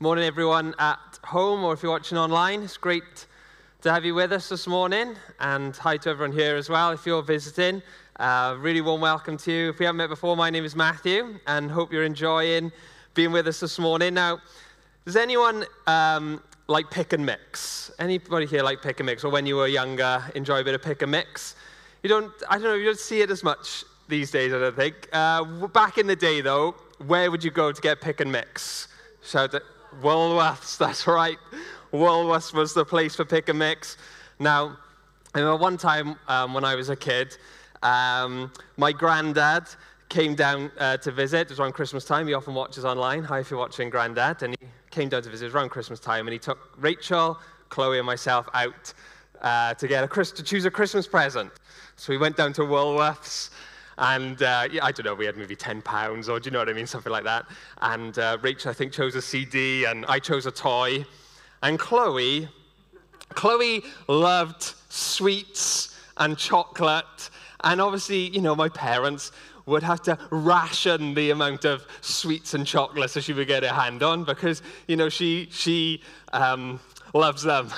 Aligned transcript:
Morning, 0.00 0.24
everyone 0.24 0.76
at 0.78 1.18
home, 1.24 1.64
or 1.64 1.72
if 1.72 1.82
you're 1.82 1.90
watching 1.90 2.18
online. 2.18 2.62
It's 2.62 2.76
great 2.76 3.26
to 3.80 3.90
have 3.90 4.04
you 4.04 4.14
with 4.14 4.32
us 4.32 4.48
this 4.48 4.68
morning. 4.68 5.16
And 5.40 5.76
hi 5.76 5.96
to 5.96 6.10
everyone 6.10 6.30
here 6.30 6.54
as 6.54 6.68
well 6.68 6.92
if 6.92 7.04
you're 7.04 7.20
visiting. 7.20 7.82
Uh, 8.14 8.54
really 8.60 8.80
warm 8.80 9.00
welcome 9.00 9.36
to 9.38 9.50
you. 9.50 9.70
If 9.70 9.80
we 9.80 9.86
haven't 9.86 9.96
met 9.96 10.08
before, 10.08 10.36
my 10.36 10.50
name 10.50 10.64
is 10.64 10.76
Matthew, 10.76 11.40
and 11.48 11.68
hope 11.68 11.92
you're 11.92 12.04
enjoying 12.04 12.70
being 13.14 13.32
with 13.32 13.48
us 13.48 13.58
this 13.58 13.76
morning. 13.80 14.14
Now, 14.14 14.38
does 15.04 15.16
anyone 15.16 15.64
um, 15.88 16.44
like 16.68 16.92
pick 16.92 17.12
and 17.12 17.26
mix? 17.26 17.90
Anybody 17.98 18.46
here 18.46 18.62
like 18.62 18.80
pick 18.80 19.00
and 19.00 19.06
mix, 19.06 19.24
or 19.24 19.32
when 19.32 19.46
you 19.46 19.56
were 19.56 19.66
younger, 19.66 20.22
enjoy 20.36 20.60
a 20.60 20.64
bit 20.64 20.76
of 20.76 20.82
pick 20.82 21.02
and 21.02 21.10
mix? 21.10 21.56
You 22.04 22.08
don't, 22.08 22.32
I 22.48 22.54
don't 22.54 22.62
know, 22.62 22.74
you 22.74 22.84
don't 22.84 23.00
see 23.00 23.20
it 23.22 23.32
as 23.32 23.42
much 23.42 23.82
these 24.06 24.30
days, 24.30 24.52
I 24.52 24.60
don't 24.60 24.76
think. 24.76 25.08
Uh, 25.12 25.66
back 25.66 25.98
in 25.98 26.06
the 26.06 26.14
day, 26.14 26.40
though, 26.40 26.76
where 27.04 27.32
would 27.32 27.42
you 27.42 27.50
go 27.50 27.72
to 27.72 27.82
get 27.82 28.00
pick 28.00 28.20
and 28.20 28.30
mix? 28.30 28.86
Shout 29.24 29.54
at 29.54 29.62
Woolworths, 30.00 30.78
that's 30.84 31.06
right. 31.06 31.38
Woolworths 31.92 32.52
was 32.52 32.74
the 32.74 32.84
place 32.84 33.16
for 33.16 33.24
pick 33.24 33.48
and 33.48 33.58
mix. 33.58 33.96
Now, 34.38 34.76
I 35.34 35.40
remember 35.40 35.60
one 35.60 35.76
time 35.76 36.16
um, 36.28 36.54
when 36.54 36.64
I 36.64 36.74
was 36.74 36.88
a 36.88 36.96
kid, 36.96 37.36
um, 37.82 38.52
my 38.76 38.92
granddad 38.92 39.64
came 40.08 40.34
down 40.34 40.70
uh, 40.78 40.96
to 40.98 41.10
visit. 41.10 41.42
It 41.42 41.50
was 41.50 41.60
around 41.60 41.72
Christmas 41.72 42.04
time. 42.04 42.26
He 42.26 42.34
often 42.34 42.54
watches 42.54 42.84
online. 42.84 43.22
Hi, 43.24 43.40
if 43.40 43.50
you're 43.50 43.58
watching 43.58 43.90
Granddad. 43.90 44.42
And 44.42 44.56
he 44.58 44.66
came 44.90 45.08
down 45.08 45.22
to 45.22 45.30
visit. 45.30 45.44
It 45.44 45.48
was 45.48 45.54
around 45.54 45.70
Christmas 45.70 46.00
time, 46.00 46.26
and 46.26 46.32
he 46.32 46.38
took 46.38 46.70
Rachel, 46.78 47.38
Chloe, 47.68 47.98
and 47.98 48.06
myself 48.06 48.48
out 48.54 48.92
uh, 49.42 49.74
to 49.74 49.86
get 49.86 50.04
a 50.04 50.24
to 50.24 50.42
choose 50.42 50.64
a 50.64 50.70
Christmas 50.70 51.06
present. 51.06 51.52
So 51.96 52.12
we 52.12 52.18
went 52.18 52.36
down 52.36 52.52
to 52.54 52.62
Woolworths. 52.62 53.50
And 53.98 54.40
uh, 54.42 54.68
yeah, 54.70 54.84
I 54.84 54.92
don't 54.92 55.04
know, 55.04 55.14
we 55.14 55.26
had 55.26 55.36
maybe 55.36 55.56
10 55.56 55.82
pounds 55.82 56.28
or 56.28 56.38
do 56.38 56.46
you 56.46 56.52
know 56.52 56.60
what 56.60 56.68
I 56.68 56.72
mean? 56.72 56.86
Something 56.86 57.12
like 57.12 57.24
that. 57.24 57.46
And 57.82 58.16
uh, 58.18 58.38
Rachel, 58.40 58.70
I 58.70 58.74
think, 58.74 58.92
chose 58.92 59.16
a 59.16 59.22
CD 59.22 59.84
and 59.86 60.06
I 60.06 60.20
chose 60.20 60.46
a 60.46 60.52
toy. 60.52 61.04
And 61.64 61.78
Chloe, 61.78 62.48
Chloe 63.30 63.82
loved 64.06 64.74
sweets 64.88 65.98
and 66.16 66.38
chocolate. 66.38 67.30
And 67.64 67.80
obviously, 67.80 68.28
you 68.28 68.40
know, 68.40 68.54
my 68.54 68.68
parents 68.68 69.32
would 69.66 69.82
have 69.82 70.00
to 70.02 70.16
ration 70.30 71.12
the 71.14 71.30
amount 71.30 71.64
of 71.64 71.84
sweets 72.00 72.54
and 72.54 72.64
chocolates 72.64 73.14
that 73.14 73.22
she 73.22 73.32
would 73.32 73.48
get 73.48 73.64
her 73.64 73.68
hand 73.68 74.04
on 74.04 74.22
because, 74.24 74.62
you 74.86 74.96
know, 74.96 75.08
she, 75.08 75.48
she 75.50 76.02
um, 76.32 76.78
loves 77.14 77.42
them. 77.42 77.68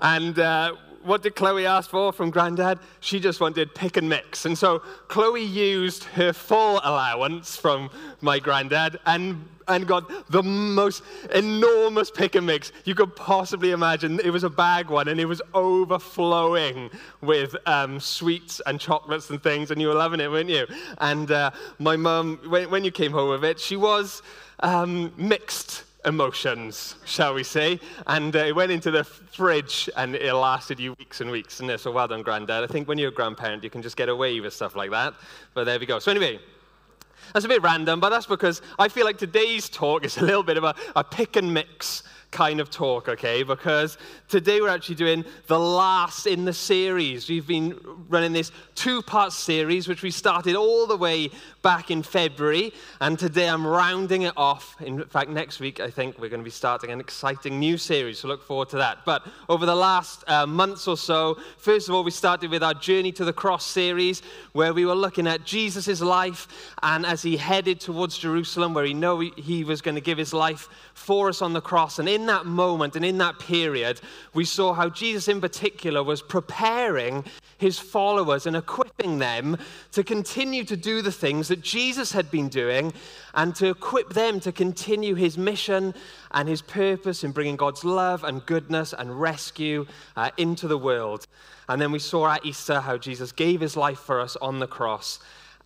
And 0.00 0.38
uh, 0.38 0.74
what 1.04 1.22
did 1.22 1.34
Chloe 1.34 1.66
ask 1.66 1.90
for 1.90 2.12
from 2.12 2.30
Grandad? 2.30 2.78
She 3.00 3.20
just 3.20 3.40
wanted 3.40 3.74
pick 3.74 3.96
and 3.96 4.08
mix. 4.08 4.44
And 4.44 4.56
so 4.56 4.80
Chloe 5.08 5.42
used 5.42 6.04
her 6.04 6.32
full 6.32 6.80
allowance 6.84 7.56
from 7.56 7.90
my 8.20 8.38
granddad 8.38 8.98
and, 9.06 9.44
and 9.68 9.86
got 9.86 10.30
the 10.30 10.42
most 10.42 11.02
enormous 11.34 12.10
pick 12.10 12.34
and 12.34 12.46
mix 12.46 12.72
you 12.84 12.94
could 12.94 13.14
possibly 13.16 13.70
imagine. 13.70 14.20
It 14.24 14.30
was 14.30 14.44
a 14.44 14.50
bag 14.50 14.90
one 14.90 15.08
and 15.08 15.18
it 15.20 15.26
was 15.26 15.42
overflowing 15.54 16.90
with 17.20 17.56
um, 17.66 18.00
sweets 18.00 18.60
and 18.66 18.78
chocolates 18.78 19.30
and 19.30 19.42
things. 19.42 19.70
And 19.70 19.80
you 19.80 19.88
were 19.88 19.94
loving 19.94 20.20
it, 20.20 20.30
weren't 20.30 20.50
you? 20.50 20.66
And 20.98 21.30
uh, 21.30 21.50
my 21.78 21.96
mum, 21.96 22.40
when, 22.48 22.70
when 22.70 22.84
you 22.84 22.90
came 22.90 23.12
home 23.12 23.30
with 23.30 23.44
it, 23.44 23.58
she 23.58 23.76
was 23.76 24.22
um, 24.60 25.12
mixed 25.16 25.84
emotions, 26.04 26.96
shall 27.04 27.34
we 27.34 27.42
say. 27.42 27.80
And 28.06 28.34
uh, 28.34 28.40
it 28.40 28.54
went 28.54 28.72
into 28.72 28.90
the 28.90 29.04
fridge 29.04 29.90
and 29.96 30.14
it 30.14 30.32
lasted 30.34 30.78
you 30.78 30.94
weeks 30.98 31.20
and 31.20 31.30
weeks. 31.30 31.60
And 31.60 31.80
so 31.80 31.90
well 31.90 32.08
done, 32.08 32.22
Grandad. 32.22 32.64
I 32.64 32.66
think 32.66 32.88
when 32.88 32.98
you're 32.98 33.10
a 33.10 33.14
grandparent, 33.14 33.64
you 33.64 33.70
can 33.70 33.82
just 33.82 33.96
get 33.96 34.08
away 34.08 34.40
with 34.40 34.52
stuff 34.52 34.76
like 34.76 34.90
that. 34.90 35.14
But 35.54 35.64
there 35.64 35.78
we 35.78 35.86
go. 35.86 35.98
So, 35.98 36.10
anyway. 36.10 36.40
That's 37.34 37.44
a 37.44 37.48
bit 37.48 37.60
random, 37.60 38.00
but 38.00 38.08
that's 38.08 38.24
because 38.24 38.62
I 38.78 38.88
feel 38.88 39.04
like 39.04 39.18
today's 39.18 39.68
talk 39.68 40.02
is 40.02 40.16
a 40.16 40.24
little 40.24 40.42
bit 40.42 40.56
of 40.56 40.64
a, 40.64 40.74
a 40.96 41.04
pick 41.04 41.36
and 41.36 41.52
mix 41.52 42.02
kind 42.30 42.60
of 42.60 42.70
talk, 42.70 43.08
okay? 43.08 43.42
Because 43.42 43.96
today 44.28 44.60
we're 44.60 44.68
actually 44.68 44.94
doing 44.96 45.24
the 45.46 45.58
last 45.58 46.26
in 46.26 46.44
the 46.44 46.52
series. 46.52 47.28
We've 47.28 47.46
been 47.46 47.78
running 48.08 48.32
this 48.32 48.52
two 48.74 49.02
part 49.02 49.32
series, 49.32 49.88
which 49.88 50.02
we 50.02 50.10
started 50.10 50.54
all 50.54 50.86
the 50.86 50.96
way 50.96 51.30
back 51.62 51.90
in 51.90 52.02
February, 52.02 52.72
and 53.00 53.18
today 53.18 53.48
I'm 53.48 53.66
rounding 53.66 54.22
it 54.22 54.34
off. 54.36 54.76
In 54.80 55.04
fact, 55.04 55.30
next 55.30 55.58
week 55.58 55.80
I 55.80 55.90
think 55.90 56.18
we're 56.18 56.28
going 56.28 56.40
to 56.40 56.44
be 56.44 56.50
starting 56.50 56.90
an 56.90 57.00
exciting 57.00 57.58
new 57.58 57.78
series, 57.78 58.18
so 58.18 58.28
look 58.28 58.44
forward 58.44 58.68
to 58.70 58.76
that. 58.76 58.98
But 59.04 59.26
over 59.48 59.66
the 59.66 59.74
last 59.74 60.22
uh, 60.28 60.46
months 60.46 60.86
or 60.86 60.96
so, 60.96 61.38
first 61.56 61.88
of 61.88 61.94
all, 61.94 62.04
we 62.04 62.10
started 62.10 62.50
with 62.50 62.62
our 62.62 62.74
Journey 62.74 63.12
to 63.12 63.24
the 63.24 63.32
Cross 63.32 63.66
series, 63.66 64.22
where 64.52 64.74
we 64.74 64.84
were 64.84 64.94
looking 64.94 65.26
at 65.26 65.44
Jesus' 65.44 66.00
life 66.00 66.74
and 66.82 67.06
as 67.06 67.22
he 67.22 67.36
headed 67.36 67.80
towards 67.80 68.18
Jerusalem, 68.18 68.74
where 68.74 68.84
he 68.84 68.94
knew 68.94 69.32
he 69.36 69.64
was 69.64 69.80
going 69.80 69.94
to 69.94 70.00
give 70.00 70.18
his 70.18 70.32
life 70.32 70.68
for 70.94 71.28
us 71.28 71.42
on 71.42 71.52
the 71.52 71.60
cross. 71.60 71.98
And 71.98 72.08
in 72.08 72.17
that 72.26 72.46
moment 72.46 72.96
and 72.96 73.04
in 73.04 73.18
that 73.18 73.38
period, 73.38 74.00
we 74.34 74.44
saw 74.44 74.72
how 74.72 74.88
Jesus 74.88 75.28
in 75.28 75.40
particular 75.40 76.02
was 76.02 76.22
preparing 76.22 77.24
his 77.58 77.78
followers 77.78 78.46
and 78.46 78.56
equipping 78.56 79.18
them 79.18 79.56
to 79.92 80.04
continue 80.04 80.64
to 80.64 80.76
do 80.76 81.02
the 81.02 81.12
things 81.12 81.48
that 81.48 81.60
Jesus 81.60 82.12
had 82.12 82.30
been 82.30 82.48
doing 82.48 82.92
and 83.34 83.54
to 83.56 83.68
equip 83.68 84.10
them 84.10 84.40
to 84.40 84.52
continue 84.52 85.14
his 85.14 85.36
mission 85.36 85.94
and 86.30 86.48
his 86.48 86.62
purpose 86.62 87.24
in 87.24 87.32
bringing 87.32 87.56
God's 87.56 87.84
love 87.84 88.24
and 88.24 88.46
goodness 88.46 88.92
and 88.92 89.20
rescue 89.20 89.86
uh, 90.16 90.30
into 90.36 90.68
the 90.68 90.78
world. 90.78 91.26
And 91.68 91.82
then 91.82 91.92
we 91.92 91.98
saw 91.98 92.28
at 92.30 92.46
Easter 92.46 92.80
how 92.80 92.96
Jesus 92.96 93.32
gave 93.32 93.60
his 93.60 93.76
life 93.76 93.98
for 93.98 94.20
us 94.20 94.36
on 94.36 94.58
the 94.58 94.66
cross 94.66 95.18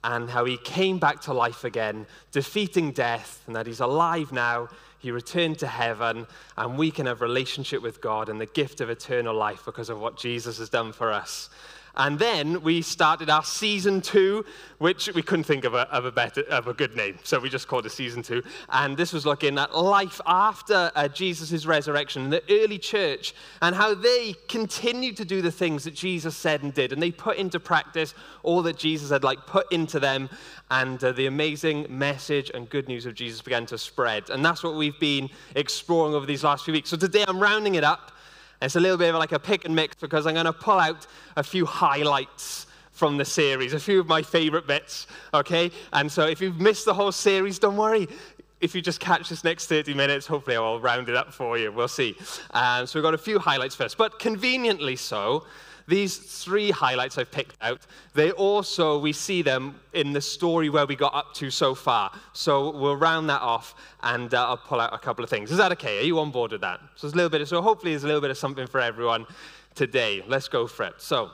and 0.04 0.30
how 0.30 0.44
he 0.44 0.56
came 0.56 0.98
back 0.98 1.20
to 1.22 1.32
life 1.32 1.62
again, 1.64 2.06
defeating 2.32 2.90
death, 2.90 3.42
and 3.46 3.54
that 3.54 3.66
he's 3.66 3.80
alive 3.80 4.32
now 4.32 4.68
he 5.02 5.10
returned 5.10 5.58
to 5.58 5.66
heaven, 5.66 6.28
and 6.56 6.78
we 6.78 6.92
can 6.92 7.06
have 7.06 7.20
relationship 7.20 7.82
with 7.82 8.00
God 8.00 8.28
and 8.28 8.40
the 8.40 8.46
gift 8.46 8.80
of 8.80 8.88
eternal 8.88 9.34
life 9.34 9.64
because 9.64 9.90
of 9.90 9.98
what 9.98 10.16
Jesus 10.16 10.58
has 10.58 10.68
done 10.68 10.92
for 10.92 11.10
us. 11.10 11.50
And 11.94 12.18
then 12.18 12.62
we 12.62 12.80
started 12.80 13.28
our 13.28 13.44
season 13.44 14.00
two, 14.00 14.44
which 14.78 15.10
we 15.14 15.22
couldn't 15.22 15.44
think 15.44 15.64
of 15.64 15.74
a, 15.74 15.88
of 15.92 16.04
a, 16.04 16.12
better, 16.12 16.42
of 16.42 16.66
a 16.66 16.72
good 16.72 16.96
name, 16.96 17.18
so 17.22 17.38
we 17.38 17.50
just 17.50 17.68
called 17.68 17.84
it 17.84 17.90
season 17.90 18.22
two. 18.22 18.42
And 18.70 18.96
this 18.96 19.12
was 19.12 19.26
looking 19.26 19.58
at 19.58 19.76
life 19.76 20.20
after 20.26 20.90
uh, 20.94 21.08
Jesus' 21.08 21.66
resurrection, 21.66 22.30
the 22.30 22.42
early 22.50 22.78
church, 22.78 23.34
and 23.60 23.74
how 23.74 23.94
they 23.94 24.34
continued 24.48 25.16
to 25.18 25.24
do 25.24 25.42
the 25.42 25.52
things 25.52 25.84
that 25.84 25.94
Jesus 25.94 26.36
said 26.36 26.62
and 26.62 26.72
did. 26.72 26.92
And 26.92 27.02
they 27.02 27.10
put 27.10 27.36
into 27.36 27.60
practice 27.60 28.14
all 28.42 28.62
that 28.62 28.78
Jesus 28.78 29.10
had 29.10 29.22
like 29.22 29.46
put 29.46 29.70
into 29.70 30.00
them, 30.00 30.30
and 30.70 31.02
uh, 31.04 31.12
the 31.12 31.26
amazing 31.26 31.86
message 31.90 32.50
and 32.54 32.70
good 32.70 32.88
news 32.88 33.04
of 33.04 33.14
Jesus 33.14 33.42
began 33.42 33.66
to 33.66 33.76
spread. 33.76 34.30
And 34.30 34.42
that's 34.42 34.62
what 34.64 34.74
we've 34.74 34.98
been 34.98 35.28
exploring 35.54 36.14
over 36.14 36.24
these 36.24 36.42
last 36.42 36.64
few 36.64 36.72
weeks. 36.72 36.88
So 36.88 36.96
today 36.96 37.24
I'm 37.28 37.38
rounding 37.38 37.74
it 37.74 37.84
up 37.84 38.12
it's 38.62 38.76
a 38.76 38.80
little 38.80 38.96
bit 38.96 39.10
of 39.10 39.16
like 39.16 39.32
a 39.32 39.38
pick 39.38 39.64
and 39.64 39.74
mix 39.74 39.96
because 39.96 40.26
I'm 40.26 40.34
going 40.34 40.46
to 40.46 40.52
pull 40.52 40.78
out 40.78 41.06
a 41.36 41.42
few 41.42 41.66
highlights 41.66 42.66
from 42.92 43.16
the 43.16 43.24
series, 43.24 43.72
a 43.72 43.80
few 43.80 43.98
of 43.98 44.06
my 44.06 44.22
favorite 44.22 44.66
bits, 44.66 45.06
okay? 45.34 45.70
And 45.92 46.10
so 46.10 46.26
if 46.26 46.40
you've 46.40 46.60
missed 46.60 46.84
the 46.84 46.94
whole 46.94 47.10
series, 47.10 47.58
don't 47.58 47.76
worry. 47.76 48.06
If 48.60 48.74
you 48.74 48.82
just 48.82 49.00
catch 49.00 49.28
this 49.28 49.42
next 49.42 49.66
30 49.66 49.94
minutes, 49.94 50.26
hopefully 50.26 50.56
I'll 50.56 50.78
round 50.78 51.08
it 51.08 51.16
up 51.16 51.32
for 51.32 51.58
you. 51.58 51.72
We'll 51.72 51.88
see. 51.88 52.16
Um, 52.52 52.86
so 52.86 52.98
we've 52.98 53.02
got 53.02 53.14
a 53.14 53.18
few 53.18 53.38
highlights 53.38 53.74
first, 53.74 53.98
but 53.98 54.18
conveniently 54.18 54.94
so, 54.94 55.44
these 55.86 56.16
three 56.16 56.70
highlights 56.70 57.18
I've 57.18 57.30
picked 57.30 57.56
out, 57.60 57.80
they 58.14 58.30
also, 58.32 58.98
we 58.98 59.12
see 59.12 59.42
them 59.42 59.80
in 59.92 60.12
the 60.12 60.20
story 60.20 60.68
where 60.68 60.86
we 60.86 60.96
got 60.96 61.14
up 61.14 61.34
to 61.34 61.50
so 61.50 61.74
far. 61.74 62.12
So 62.32 62.70
we'll 62.70 62.96
round 62.96 63.28
that 63.30 63.40
off 63.40 63.74
and 64.02 64.32
uh, 64.32 64.48
I'll 64.48 64.56
pull 64.56 64.80
out 64.80 64.94
a 64.94 64.98
couple 64.98 65.24
of 65.24 65.30
things. 65.30 65.50
Is 65.50 65.58
that 65.58 65.72
okay? 65.72 66.00
Are 66.00 66.04
you 66.04 66.18
on 66.18 66.30
board 66.30 66.52
with 66.52 66.60
that? 66.60 66.80
So 66.96 67.06
there's 67.06 67.14
a 67.14 67.16
little 67.16 67.30
bit 67.30 67.40
of, 67.40 67.48
so 67.48 67.60
hopefully 67.62 67.92
there's 67.92 68.04
a 68.04 68.06
little 68.06 68.20
bit 68.20 68.30
of 68.30 68.38
something 68.38 68.66
for 68.66 68.80
everyone 68.80 69.26
today. 69.74 70.22
Let's 70.26 70.48
go 70.48 70.66
for 70.66 70.84
it. 70.84 70.94
So 70.98 71.30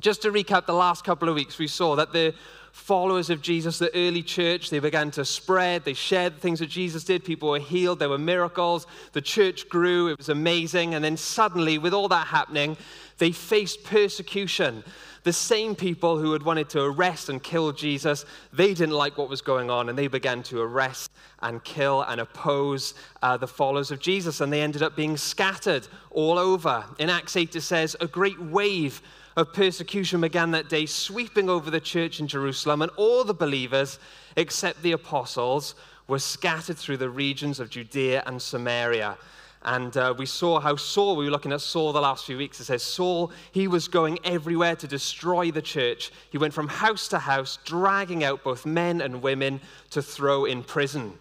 just 0.00 0.22
to 0.22 0.30
recap 0.30 0.66
the 0.66 0.74
last 0.74 1.04
couple 1.04 1.28
of 1.28 1.34
weeks, 1.34 1.58
we 1.58 1.66
saw 1.66 1.96
that 1.96 2.12
the 2.12 2.34
followers 2.74 3.30
of 3.30 3.40
Jesus, 3.40 3.78
the 3.78 3.94
early 3.96 4.22
church, 4.22 4.68
they 4.68 4.80
began 4.80 5.08
to 5.12 5.24
spread. 5.24 5.84
They 5.84 5.94
shared 5.94 6.34
the 6.34 6.40
things 6.40 6.58
that 6.58 6.66
Jesus 6.66 7.04
did. 7.04 7.24
People 7.24 7.50
were 7.50 7.60
healed. 7.60 8.00
There 8.00 8.08
were 8.08 8.18
miracles. 8.18 8.88
The 9.12 9.22
church 9.22 9.68
grew. 9.68 10.08
It 10.08 10.18
was 10.18 10.28
amazing. 10.28 10.94
And 10.94 11.02
then 11.02 11.16
suddenly, 11.16 11.78
with 11.78 11.94
all 11.94 12.08
that 12.08 12.26
happening, 12.26 12.76
they 13.18 13.30
faced 13.30 13.84
persecution. 13.84 14.82
The 15.22 15.32
same 15.32 15.76
people 15.76 16.18
who 16.18 16.32
had 16.32 16.42
wanted 16.42 16.68
to 16.70 16.82
arrest 16.82 17.28
and 17.28 17.40
kill 17.40 17.70
Jesus, 17.70 18.26
they 18.52 18.74
didn't 18.74 18.96
like 18.96 19.16
what 19.16 19.30
was 19.30 19.40
going 19.40 19.70
on, 19.70 19.88
and 19.88 19.96
they 19.96 20.08
began 20.08 20.42
to 20.44 20.60
arrest 20.60 21.12
and 21.42 21.62
kill 21.62 22.02
and 22.02 22.20
oppose 22.20 22.94
uh, 23.22 23.36
the 23.36 23.46
followers 23.46 23.92
of 23.92 24.00
Jesus, 24.00 24.40
and 24.40 24.52
they 24.52 24.60
ended 24.60 24.82
up 24.82 24.96
being 24.96 25.16
scattered 25.16 25.86
all 26.10 26.38
over. 26.40 26.84
In 26.98 27.08
Acts 27.08 27.36
8, 27.36 27.54
it 27.54 27.60
says, 27.60 27.94
A 28.00 28.08
great 28.08 28.40
wave 28.42 29.00
of 29.36 29.52
persecution 29.52 30.20
began 30.20 30.52
that 30.52 30.68
day, 30.68 30.86
sweeping 30.86 31.50
over 31.50 31.70
the 31.70 31.80
church 31.80 32.20
in 32.20 32.28
Jerusalem, 32.28 32.82
and 32.82 32.90
all 32.96 33.24
the 33.24 33.34
believers, 33.34 33.98
except 34.36 34.82
the 34.82 34.92
apostles, 34.92 35.74
were 36.06 36.18
scattered 36.18 36.76
through 36.76 36.98
the 36.98 37.10
regions 37.10 37.60
of 37.60 37.70
Judea 37.70 38.22
and 38.26 38.40
Samaria. 38.40 39.16
And 39.62 39.96
uh, 39.96 40.14
we 40.16 40.26
saw 40.26 40.60
how 40.60 40.76
Saul, 40.76 41.16
we 41.16 41.24
were 41.24 41.30
looking 41.30 41.52
at 41.52 41.62
Saul 41.62 41.94
the 41.94 42.00
last 42.00 42.26
few 42.26 42.36
weeks. 42.36 42.60
It 42.60 42.64
says 42.64 42.82
Saul, 42.82 43.32
he 43.50 43.66
was 43.66 43.88
going 43.88 44.18
everywhere 44.22 44.76
to 44.76 44.86
destroy 44.86 45.50
the 45.50 45.62
church. 45.62 46.12
He 46.30 46.36
went 46.36 46.52
from 46.52 46.68
house 46.68 47.08
to 47.08 47.18
house, 47.18 47.58
dragging 47.64 48.24
out 48.24 48.44
both 48.44 48.66
men 48.66 49.00
and 49.00 49.22
women 49.22 49.62
to 49.90 50.02
throw 50.02 50.44
in 50.44 50.62
prison. 50.62 51.18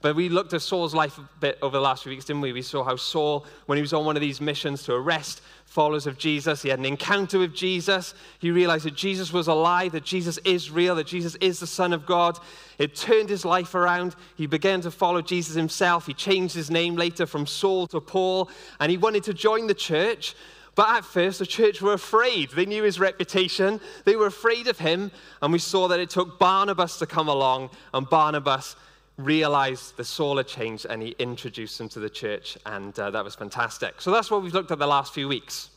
But 0.00 0.16
we 0.16 0.28
looked 0.30 0.52
at 0.54 0.62
Saul's 0.62 0.94
life 0.94 1.18
a 1.18 1.28
bit 1.38 1.58
over 1.62 1.76
the 1.76 1.82
last 1.82 2.02
few 2.02 2.10
weeks, 2.10 2.24
didn't 2.24 2.42
we? 2.42 2.52
We 2.52 2.62
saw 2.62 2.82
how 2.82 2.96
Saul, 2.96 3.46
when 3.66 3.76
he 3.76 3.82
was 3.82 3.92
on 3.92 4.04
one 4.04 4.16
of 4.16 4.22
these 4.22 4.40
missions 4.40 4.82
to 4.84 4.94
arrest 4.94 5.42
followers 5.72 6.06
of 6.06 6.18
Jesus, 6.18 6.60
he 6.60 6.68
had 6.68 6.78
an 6.78 6.84
encounter 6.84 7.38
with 7.38 7.54
Jesus. 7.54 8.12
He 8.38 8.50
realized 8.50 8.84
that 8.84 8.94
Jesus 8.94 9.32
was 9.32 9.48
alive, 9.48 9.92
that 9.92 10.04
Jesus 10.04 10.38
is 10.44 10.70
real, 10.70 10.94
that 10.96 11.06
Jesus 11.06 11.34
is 11.36 11.60
the 11.60 11.66
Son 11.66 11.94
of 11.94 12.04
God. 12.04 12.38
It 12.78 12.94
turned 12.94 13.30
his 13.30 13.46
life 13.46 13.74
around. 13.74 14.14
He 14.36 14.46
began 14.46 14.82
to 14.82 14.90
follow 14.90 15.22
Jesus 15.22 15.54
himself. 15.54 16.06
He 16.06 16.12
changed 16.12 16.54
his 16.54 16.70
name 16.70 16.94
later 16.94 17.24
from 17.24 17.46
Saul 17.46 17.86
to 17.86 18.00
Paul, 18.02 18.50
and 18.80 18.90
he 18.90 18.98
wanted 18.98 19.24
to 19.24 19.32
join 19.32 19.66
the 19.66 19.74
church. 19.74 20.34
But 20.74 20.90
at 20.90 21.04
first, 21.06 21.38
the 21.38 21.46
church 21.46 21.80
were 21.80 21.94
afraid. 21.94 22.50
They 22.50 22.66
knew 22.66 22.82
his 22.82 23.00
reputation. 23.00 23.80
They 24.04 24.16
were 24.16 24.26
afraid 24.26 24.68
of 24.68 24.78
him. 24.78 25.10
And 25.40 25.52
we 25.52 25.58
saw 25.58 25.88
that 25.88 26.00
it 26.00 26.10
took 26.10 26.38
Barnabas 26.38 26.98
to 26.98 27.06
come 27.06 27.28
along, 27.28 27.70
and 27.94 28.08
Barnabas 28.08 28.76
realized 29.18 29.96
the 29.96 30.04
Saul 30.04 30.38
had 30.38 30.46
changed 30.46 30.86
and 30.88 31.02
he 31.02 31.14
introduced 31.18 31.78
them 31.78 31.88
to 31.90 32.00
the 32.00 32.10
church, 32.10 32.56
and 32.66 32.98
uh, 32.98 33.10
that 33.10 33.24
was 33.24 33.34
fantastic. 33.34 34.00
So 34.00 34.10
that's 34.10 34.30
what 34.30 34.42
we've 34.42 34.54
looked 34.54 34.70
at 34.70 34.78
the 34.78 34.86
last 34.86 35.14
few 35.14 35.28
weeks. 35.28 35.70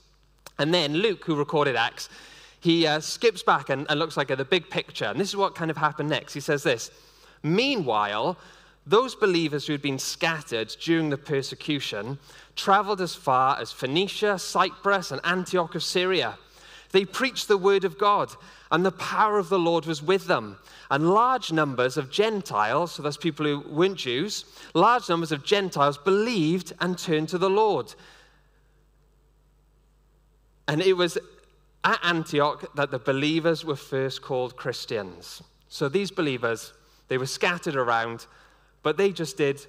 And 0.58 0.74
then 0.74 0.94
Luke, 0.94 1.26
who 1.26 1.36
recorded 1.36 1.76
Acts, 1.76 2.10
he 2.60 2.88
uh, 2.88 3.00
skips 3.00 3.44
back 3.44 3.70
and, 3.70 3.86
and 3.90 4.00
looks 4.00 4.18
like 4.18 4.32
at 4.32 4.38
the 4.38 4.46
big 4.46 4.70
picture. 4.70 5.06
And 5.06 5.20
this 5.20 5.30
is 5.30 5.36
what 5.36 5.54
kind 5.54 5.70
of 5.70 5.78
happened 5.78 6.10
next. 6.10 6.34
He 6.34 6.40
says 6.40 6.64
this 6.64 6.92
Meanwhile, 7.44 8.38
those 8.88 9.16
believers 9.16 9.68
who 9.68 9.74
had 9.74 9.82
been 9.82 10.00
scattered 10.00 10.76
during 10.82 11.10
the 11.10 11.18
persecution 11.18 12.18
traveled 12.56 13.02
as 13.02 13.16
far 13.16 13.60
as 13.60 13.72
Phoenicia, 13.72 14.40
Cyprus, 14.40 15.12
and 15.12 15.22
Antioch 15.24 15.76
of 15.76 15.84
Syria. 15.84 16.38
They 16.96 17.04
preached 17.04 17.50
the 17.50 17.58
word 17.58 17.84
of 17.84 17.98
God, 17.98 18.32
and 18.72 18.86
the 18.86 18.92
power 18.94 19.38
of 19.38 19.50
the 19.50 19.60
Lord 19.60 19.86
was 19.86 20.02
with 20.02 20.28
them. 20.28 20.56
And 20.90 21.10
large 21.10 21.52
numbers 21.52 21.98
of 21.98 22.10
Gentiles, 22.10 22.94
so 22.94 23.04
that's 23.04 23.18
people 23.18 23.46
who 23.46 23.60
weren't 23.70 23.98
Jews, 23.98 24.46
large 24.74 25.10
numbers 25.10 25.34
of 25.34 25.44
Gentiles 25.44 25.98
believed 25.98 26.72
and 26.80 26.98
turned 26.98 27.28
to 27.30 27.38
the 27.38 27.50
Lord. 27.50 27.94
And 30.70 30.82
it 30.82 30.94
was 30.94 31.18
at 31.84 32.00
Antioch 32.02 32.74
that 32.76 32.92
the 32.92 33.00
believers 33.00 33.66
were 33.66 33.76
first 33.76 34.22
called 34.22 34.56
Christians. 34.56 35.44
So 35.68 35.90
these 35.90 36.12
believers, 36.12 36.72
they 37.10 37.18
were 37.18 37.26
scattered 37.26 37.76
around, 37.76 38.26
but 38.84 38.96
they 38.96 39.12
just 39.12 39.36
did 39.36 39.60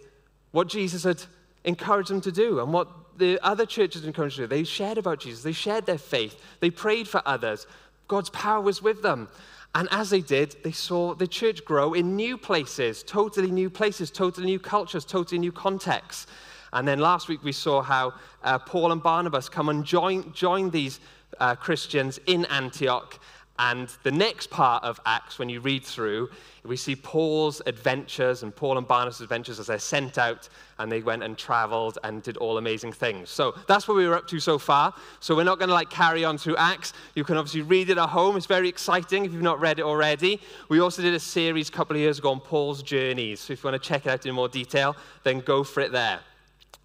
what 0.53 0.69
Jesus 0.69 1.03
had 1.03 1.25
encouraged 1.65 2.11
them 2.11 2.21
to 2.21 2.31
do 2.31 2.61
and 2.61 2.73
what 2.73 2.89
the 3.19 3.39
other 3.43 3.67
churches 3.67 4.05
encouraged 4.05 4.39
them. 4.39 4.49
They 4.49 4.65
shared 4.65 4.99
about 4.99 5.21
Jesus, 5.21 5.43
they 5.43 5.53
shared 5.53 5.87
their 5.87 5.99
faith, 5.99 6.41
they 6.61 6.71
prayed 6.71 7.09
for 7.09 7.23
others. 7.27 7.67
God's 8.09 8.31
power 8.31 8.61
was 8.61 8.83
with 8.83 9.03
them. 9.03 9.29
And 9.75 9.89
as 9.91 10.11
they 10.11 10.21
did, 10.21 10.57
they 10.63 10.73
saw 10.73 11.15
the 11.15 11.27
church 11.27 11.65
grow 11.65 11.93
in 11.93 12.17
new 12.17 12.39
places, 12.39 13.03
totally 13.03 13.51
new 13.51 13.69
places, 13.69 14.11
totally 14.11 14.47
new 14.47 14.59
cultures, 14.59 15.05
totally 15.05 15.39
new 15.39 15.53
contexts. 15.53 16.27
And 16.73 16.87
then 16.89 16.99
last 16.99 17.29
week 17.29 17.43
we 17.45 17.53
saw 17.53 17.83
how 17.83 18.15
uh, 18.43 18.59
Paul 18.59 18.93
and 18.93 19.03
Barnabas 19.03 19.49
come 19.49 19.69
and 19.69 19.85
join, 19.85 20.33
join 20.33 20.71
these 20.71 21.01
uh, 21.41 21.57
Christians 21.57 22.19
in 22.27 22.47
Antioch 22.47 23.19
and 23.59 23.89
the 24.03 24.11
next 24.11 24.51
part 24.51 24.85
of 24.85 25.01
Acts, 25.07 25.39
when 25.39 25.49
you 25.49 25.61
read 25.61 25.85
through, 25.85 26.29
we 26.65 26.77
see 26.77 26.97
Paul's 26.97 27.63
adventures 27.67 28.43
and 28.43 28.55
Paul 28.55 28.77
and 28.77 28.87
Barnabas' 28.87 29.21
adventures 29.21 29.59
as 29.59 29.69
they're 29.69 29.79
sent 29.79 30.19
out 30.19 30.49
and 30.79 30.91
they 30.91 31.01
went 31.01 31.23
and 31.23 31.39
traveled 31.39 31.99
and 32.05 32.23
did 32.23 32.37
all 32.37 32.59
amazing 32.59 32.93
things. 32.93 33.31
So 33.31 33.55
that's 33.67 33.89
what 33.89 33.97
we 33.97 34.07
were 34.07 34.17
up 34.17 34.27
to 34.29 34.41
so 34.41 34.59
far. 34.59 34.93
So 35.21 35.35
we're 35.35 35.45
not 35.45 35.59
going 35.59 35.69
to 35.69 35.75
like 35.75 35.91
carry 35.91 36.25
on 36.25 36.37
through 36.39 36.57
Acts. 36.57 36.93
You 37.15 37.25
can 37.25 37.37
obviously 37.37 37.63
read 37.63 37.89
it 37.89 37.99
at 37.99 38.09
home. 38.09 38.37
It's 38.37 38.47
very 38.47 38.69
exciting 38.69 39.25
if 39.25 39.33
you've 39.33 39.43
not 39.43 39.61
read 39.61 39.79
it 39.79 39.85
already. 39.85 40.41
We 40.69 40.81
also 40.81 41.03
did 41.03 41.15
a 41.15 41.21
series 41.21 41.69
a 41.69 41.73
couple 41.73 41.97
of 41.97 42.01
years 42.01 42.19
ago 42.19 42.31
on 42.31 42.41
Paul's 42.41 42.83
journeys. 42.83 43.41
So 43.41 43.53
if 43.53 43.63
you 43.63 43.71
want 43.71 43.83
to 43.83 43.89
check 43.89 44.07
it 44.07 44.11
out 44.11 44.27
in 44.27 44.35
more 44.35 44.49
detail, 44.49 44.97
then 45.23 45.41
go 45.41 45.65
for 45.65 45.81
it 45.81 45.93
there. 45.93 46.21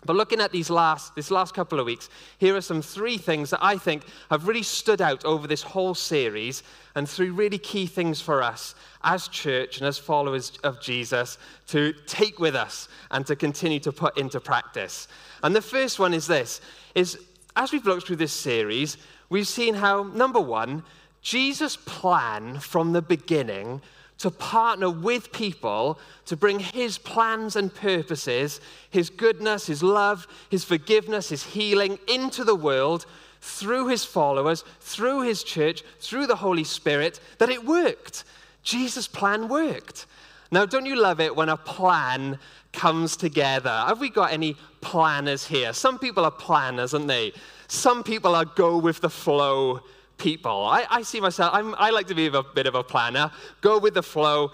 But 0.05 0.15
looking 0.15 0.41
at 0.41 0.51
these 0.51 0.71
last, 0.71 1.15
this 1.15 1.29
last 1.29 1.53
couple 1.53 1.79
of 1.79 1.85
weeks, 1.85 2.09
here 2.39 2.55
are 2.55 2.61
some 2.61 2.81
three 2.81 3.17
things 3.17 3.51
that 3.51 3.63
I 3.63 3.77
think 3.77 4.03
have 4.31 4.47
really 4.47 4.63
stood 4.63 4.99
out 4.99 5.23
over 5.25 5.47
this 5.47 5.61
whole 5.61 5.93
series, 5.93 6.63
and 6.95 7.07
three 7.07 7.29
really 7.29 7.59
key 7.59 7.85
things 7.85 8.19
for 8.19 8.41
us 8.41 8.73
as 9.03 9.27
church 9.27 9.77
and 9.77 9.87
as 9.87 9.97
followers 9.97 10.57
of 10.63 10.81
Jesus 10.81 11.37
to 11.67 11.93
take 12.07 12.39
with 12.39 12.55
us 12.55 12.89
and 13.11 13.25
to 13.27 13.35
continue 13.35 13.79
to 13.79 13.91
put 13.91 14.17
into 14.17 14.39
practice. 14.39 15.07
And 15.43 15.55
the 15.55 15.61
first 15.61 15.99
one 15.99 16.13
is 16.13 16.25
this: 16.25 16.61
is 16.95 17.19
as 17.55 17.71
we've 17.71 17.85
looked 17.85 18.07
through 18.07 18.15
this 18.15 18.33
series, 18.33 18.97
we've 19.29 19.47
seen 19.47 19.75
how 19.75 20.03
number 20.03 20.39
one, 20.39 20.83
Jesus' 21.21 21.77
plan 21.77 22.59
from 22.59 22.93
the 22.93 23.01
beginning 23.01 23.81
to 24.21 24.31
partner 24.31 24.89
with 24.89 25.31
people 25.31 25.99
to 26.25 26.37
bring 26.37 26.59
his 26.59 26.97
plans 26.97 27.55
and 27.55 27.73
purposes, 27.73 28.61
his 28.89 29.09
goodness, 29.09 29.67
his 29.67 29.81
love, 29.81 30.27
his 30.49 30.63
forgiveness, 30.63 31.29
his 31.29 31.43
healing 31.43 31.97
into 32.07 32.43
the 32.43 32.55
world 32.55 33.05
through 33.41 33.87
his 33.87 34.05
followers, 34.05 34.63
through 34.79 35.21
his 35.21 35.43
church, 35.43 35.83
through 35.99 36.27
the 36.27 36.35
Holy 36.35 36.63
Spirit, 36.63 37.19
that 37.39 37.49
it 37.49 37.65
worked. 37.65 38.23
Jesus' 38.61 39.07
plan 39.07 39.47
worked. 39.47 40.05
Now, 40.51 40.65
don't 40.65 40.85
you 40.85 40.95
love 40.95 41.19
it 41.19 41.35
when 41.35 41.49
a 41.49 41.57
plan 41.57 42.37
comes 42.73 43.17
together? 43.17 43.71
Have 43.87 43.99
we 43.99 44.11
got 44.11 44.31
any 44.31 44.55
planners 44.81 45.47
here? 45.47 45.73
Some 45.73 45.97
people 45.97 46.25
are 46.25 46.31
planners, 46.31 46.93
aren't 46.93 47.07
they? 47.07 47.33
Some 47.67 48.03
people 48.03 48.35
are 48.35 48.45
go 48.45 48.77
with 48.77 49.01
the 49.01 49.09
flow 49.09 49.81
people. 50.21 50.65
I, 50.67 50.85
I 50.89 51.01
see 51.01 51.19
myself, 51.19 51.51
I'm, 51.53 51.73
I 51.79 51.89
like 51.89 52.07
to 52.07 52.15
be 52.15 52.27
a 52.27 52.43
bit 52.43 52.67
of 52.67 52.75
a 52.75 52.83
planner, 52.83 53.31
go 53.61 53.79
with 53.79 53.95
the 53.95 54.03
flow. 54.03 54.51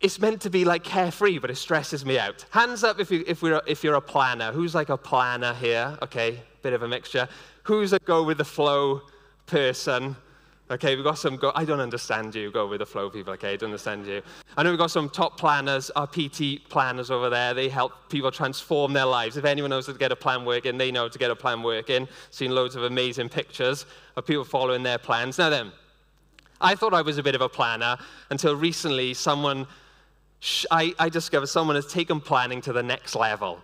It's 0.00 0.20
meant 0.20 0.40
to 0.42 0.50
be 0.50 0.64
like 0.64 0.84
carefree, 0.84 1.38
but 1.38 1.50
it 1.50 1.56
stresses 1.56 2.06
me 2.06 2.18
out. 2.18 2.44
Hands 2.50 2.82
up 2.84 3.00
if, 3.00 3.10
you, 3.10 3.24
if, 3.26 3.42
we're, 3.42 3.60
if 3.66 3.82
you're 3.82 3.96
a 3.96 4.00
planner. 4.00 4.52
Who's 4.52 4.74
like 4.74 4.90
a 4.90 4.96
planner 4.96 5.54
here? 5.54 5.98
Okay, 6.02 6.40
bit 6.62 6.72
of 6.72 6.82
a 6.82 6.88
mixture. 6.88 7.28
Who's 7.64 7.92
a 7.92 7.98
go 7.98 8.22
with 8.22 8.38
the 8.38 8.44
flow 8.44 9.02
person? 9.46 10.16
Okay, 10.72 10.96
we've 10.96 11.04
got 11.04 11.18
some, 11.18 11.36
go, 11.36 11.52
I 11.54 11.66
don't 11.66 11.80
understand 11.80 12.34
you, 12.34 12.50
go 12.50 12.66
with 12.66 12.78
the 12.78 12.86
flow 12.86 13.10
people, 13.10 13.34
okay, 13.34 13.52
I 13.52 13.56
don't 13.56 13.68
understand 13.68 14.06
you. 14.06 14.22
I 14.56 14.62
know 14.62 14.70
we've 14.70 14.78
got 14.78 14.90
some 14.90 15.10
top 15.10 15.38
planners, 15.38 15.90
our 15.90 16.06
PT 16.06 16.66
planners 16.70 17.10
over 17.10 17.28
there. 17.28 17.52
They 17.52 17.68
help 17.68 18.08
people 18.08 18.30
transform 18.30 18.94
their 18.94 19.04
lives. 19.04 19.36
If 19.36 19.44
anyone 19.44 19.68
knows 19.68 19.86
how 19.86 19.92
to 19.92 19.98
get 19.98 20.12
a 20.12 20.16
plan 20.16 20.46
working, 20.46 20.78
they 20.78 20.90
know 20.90 21.02
how 21.02 21.08
to 21.08 21.18
get 21.18 21.30
a 21.30 21.36
plan 21.36 21.62
working. 21.62 22.08
Seen 22.30 22.52
loads 22.52 22.74
of 22.74 22.84
amazing 22.84 23.28
pictures 23.28 23.84
of 24.16 24.24
people 24.24 24.44
following 24.44 24.82
their 24.82 24.96
plans. 24.96 25.36
Now 25.36 25.50
then, 25.50 25.72
I 26.58 26.74
thought 26.74 26.94
I 26.94 27.02
was 27.02 27.18
a 27.18 27.22
bit 27.22 27.34
of 27.34 27.42
a 27.42 27.50
planner 27.50 27.98
until 28.30 28.56
recently 28.56 29.12
someone, 29.12 29.66
I, 30.70 30.94
I 30.98 31.10
discovered 31.10 31.48
someone 31.48 31.76
has 31.76 31.86
taken 31.86 32.18
planning 32.18 32.62
to 32.62 32.72
the 32.72 32.82
next 32.82 33.14
level. 33.14 33.60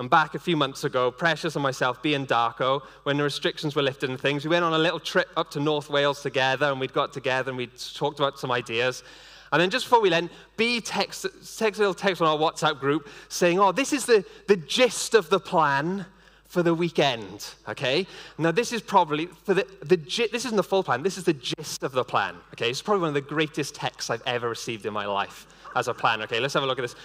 And 0.00 0.08
back 0.08 0.34
a 0.34 0.38
few 0.38 0.56
months 0.56 0.84
ago, 0.84 1.10
Precious 1.10 1.56
and 1.56 1.62
myself, 1.62 2.02
being 2.02 2.26
Darko, 2.26 2.80
when 3.02 3.18
the 3.18 3.22
restrictions 3.22 3.76
were 3.76 3.82
lifted 3.82 4.08
and 4.08 4.18
things, 4.18 4.46
we 4.46 4.48
went 4.48 4.64
on 4.64 4.72
a 4.72 4.78
little 4.78 4.98
trip 4.98 5.28
up 5.36 5.50
to 5.50 5.60
North 5.60 5.90
Wales 5.90 6.22
together, 6.22 6.70
and 6.70 6.80
we'd 6.80 6.94
got 6.94 7.12
together 7.12 7.50
and 7.50 7.58
we'd 7.58 7.78
talked 7.94 8.18
about 8.18 8.38
some 8.38 8.50
ideas. 8.50 9.04
And 9.52 9.60
then 9.60 9.68
just 9.68 9.84
before 9.84 10.00
we 10.00 10.08
went, 10.08 10.32
B 10.56 10.80
text, 10.80 11.26
text 11.58 11.78
a 11.78 11.82
little 11.82 11.92
text 11.92 12.22
on 12.22 12.28
our 12.28 12.38
WhatsApp 12.38 12.80
group 12.80 13.08
saying, 13.28 13.60
oh, 13.60 13.72
this 13.72 13.92
is 13.92 14.06
the, 14.06 14.24
the 14.48 14.56
gist 14.56 15.12
of 15.14 15.28
the 15.28 15.38
plan 15.38 16.06
for 16.46 16.62
the 16.62 16.72
weekend, 16.72 17.52
okay? 17.68 18.06
Now, 18.38 18.52
this 18.52 18.72
is 18.72 18.80
probably, 18.80 19.26
for 19.44 19.52
the, 19.52 19.66
the, 19.82 19.96
this 19.96 20.46
isn't 20.46 20.56
the 20.56 20.62
full 20.62 20.82
plan, 20.82 21.02
this 21.02 21.18
is 21.18 21.24
the 21.24 21.34
gist 21.34 21.82
of 21.82 21.92
the 21.92 22.04
plan, 22.04 22.36
okay? 22.54 22.70
It's 22.70 22.80
probably 22.80 23.02
one 23.02 23.08
of 23.08 23.14
the 23.14 23.20
greatest 23.20 23.74
texts 23.74 24.08
I've 24.08 24.22
ever 24.24 24.48
received 24.48 24.86
in 24.86 24.94
my 24.94 25.04
life 25.04 25.46
as 25.76 25.88
a 25.88 25.94
plan, 25.94 26.22
okay? 26.22 26.40
Let's 26.40 26.54
have 26.54 26.62
a 26.62 26.66
look 26.66 26.78
at 26.78 26.82
this. 26.82 26.96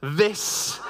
This 0.00 0.80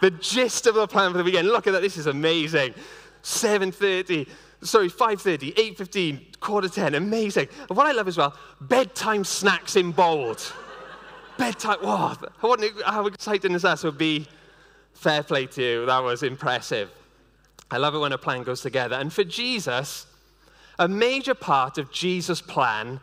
the 0.00 0.10
gist 0.10 0.66
of 0.66 0.74
the 0.74 0.86
plan 0.86 1.12
for 1.12 1.18
the 1.18 1.24
weekend. 1.24 1.48
Look 1.48 1.66
at 1.66 1.72
that. 1.72 1.82
This 1.82 1.96
is 1.96 2.06
amazing. 2.06 2.74
7.30, 3.22 4.28
sorry, 4.62 4.88
5.30, 4.88 5.54
8.15, 5.54 6.40
quarter 6.40 6.68
10. 6.68 6.94
Amazing. 6.94 7.48
And 7.68 7.76
what 7.76 7.86
I 7.86 7.92
love 7.92 8.08
as 8.08 8.16
well, 8.16 8.36
bedtime 8.60 9.24
snacks 9.24 9.76
in 9.76 9.90
bold. 9.92 10.52
bedtime, 11.36 11.78
wow. 11.82 12.16
How 12.84 13.06
exciting 13.06 13.52
is 13.52 13.62
that? 13.62 13.78
So 13.78 13.90
be 13.90 14.26
fair 14.94 15.22
play 15.22 15.46
to 15.46 15.62
you. 15.62 15.86
That 15.86 16.02
was 16.02 16.22
impressive. 16.22 16.90
I 17.70 17.78
love 17.78 17.94
it 17.94 17.98
when 17.98 18.12
a 18.12 18.18
plan 18.18 18.42
goes 18.44 18.60
together. 18.60 18.96
And 18.96 19.12
for 19.12 19.24
Jesus, 19.24 20.06
a 20.78 20.86
major 20.86 21.34
part 21.34 21.78
of 21.78 21.90
Jesus' 21.90 22.40
plan 22.40 23.00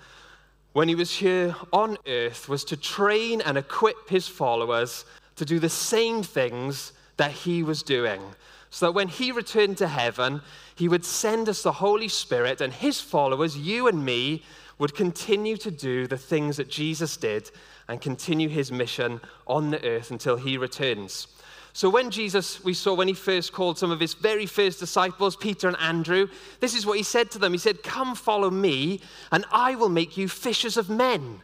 when 0.71 0.87
he 0.87 0.95
was 0.95 1.11
here 1.17 1.55
on 1.71 1.97
earth 2.07 2.47
was 2.49 2.63
to 2.65 2.77
train 2.77 3.41
and 3.41 3.57
equip 3.57 4.09
his 4.09 4.27
followers 4.27 5.05
to 5.35 5.45
do 5.45 5.59
the 5.59 5.69
same 5.69 6.23
things 6.23 6.93
that 7.17 7.31
he 7.31 7.63
was 7.63 7.83
doing. 7.83 8.21
So 8.69 8.87
that 8.87 8.93
when 8.93 9.07
he 9.07 9.31
returned 9.31 9.77
to 9.77 9.87
heaven, 9.87 10.41
he 10.75 10.87
would 10.87 11.05
send 11.05 11.47
us 11.47 11.61
the 11.61 11.73
Holy 11.73 12.07
Spirit, 12.07 12.61
and 12.61 12.73
his 12.73 12.99
followers, 12.99 13.57
you 13.57 13.87
and 13.87 14.03
me, 14.03 14.43
would 14.79 14.95
continue 14.95 15.57
to 15.57 15.71
do 15.71 16.07
the 16.07 16.17
things 16.17 16.57
that 16.57 16.69
Jesus 16.69 17.15
did 17.15 17.51
and 17.87 18.01
continue 18.01 18.49
his 18.49 18.71
mission 18.71 19.21
on 19.45 19.69
the 19.69 19.85
earth 19.85 20.11
until 20.11 20.35
he 20.35 20.57
returns. 20.57 21.27
So, 21.75 21.89
when 21.89 22.11
Jesus, 22.11 22.63
we 22.63 22.75
saw 22.75 22.93
when 22.93 23.07
he 23.07 23.15
first 23.15 23.51
called 23.51 23.79
some 23.79 23.89
of 23.89 23.99
his 23.99 24.13
very 24.13 24.45
first 24.45 24.79
disciples, 24.79 25.35
Peter 25.35 25.67
and 25.67 25.77
Andrew, 25.79 26.27
this 26.59 26.75
is 26.75 26.85
what 26.85 26.97
he 26.97 27.03
said 27.03 27.31
to 27.31 27.39
them. 27.39 27.51
He 27.51 27.57
said, 27.57 27.81
Come 27.81 28.13
follow 28.13 28.51
me, 28.51 29.01
and 29.31 29.43
I 29.51 29.73
will 29.73 29.89
make 29.89 30.15
you 30.15 30.27
fishers 30.27 30.77
of 30.77 30.89
men. 30.89 31.41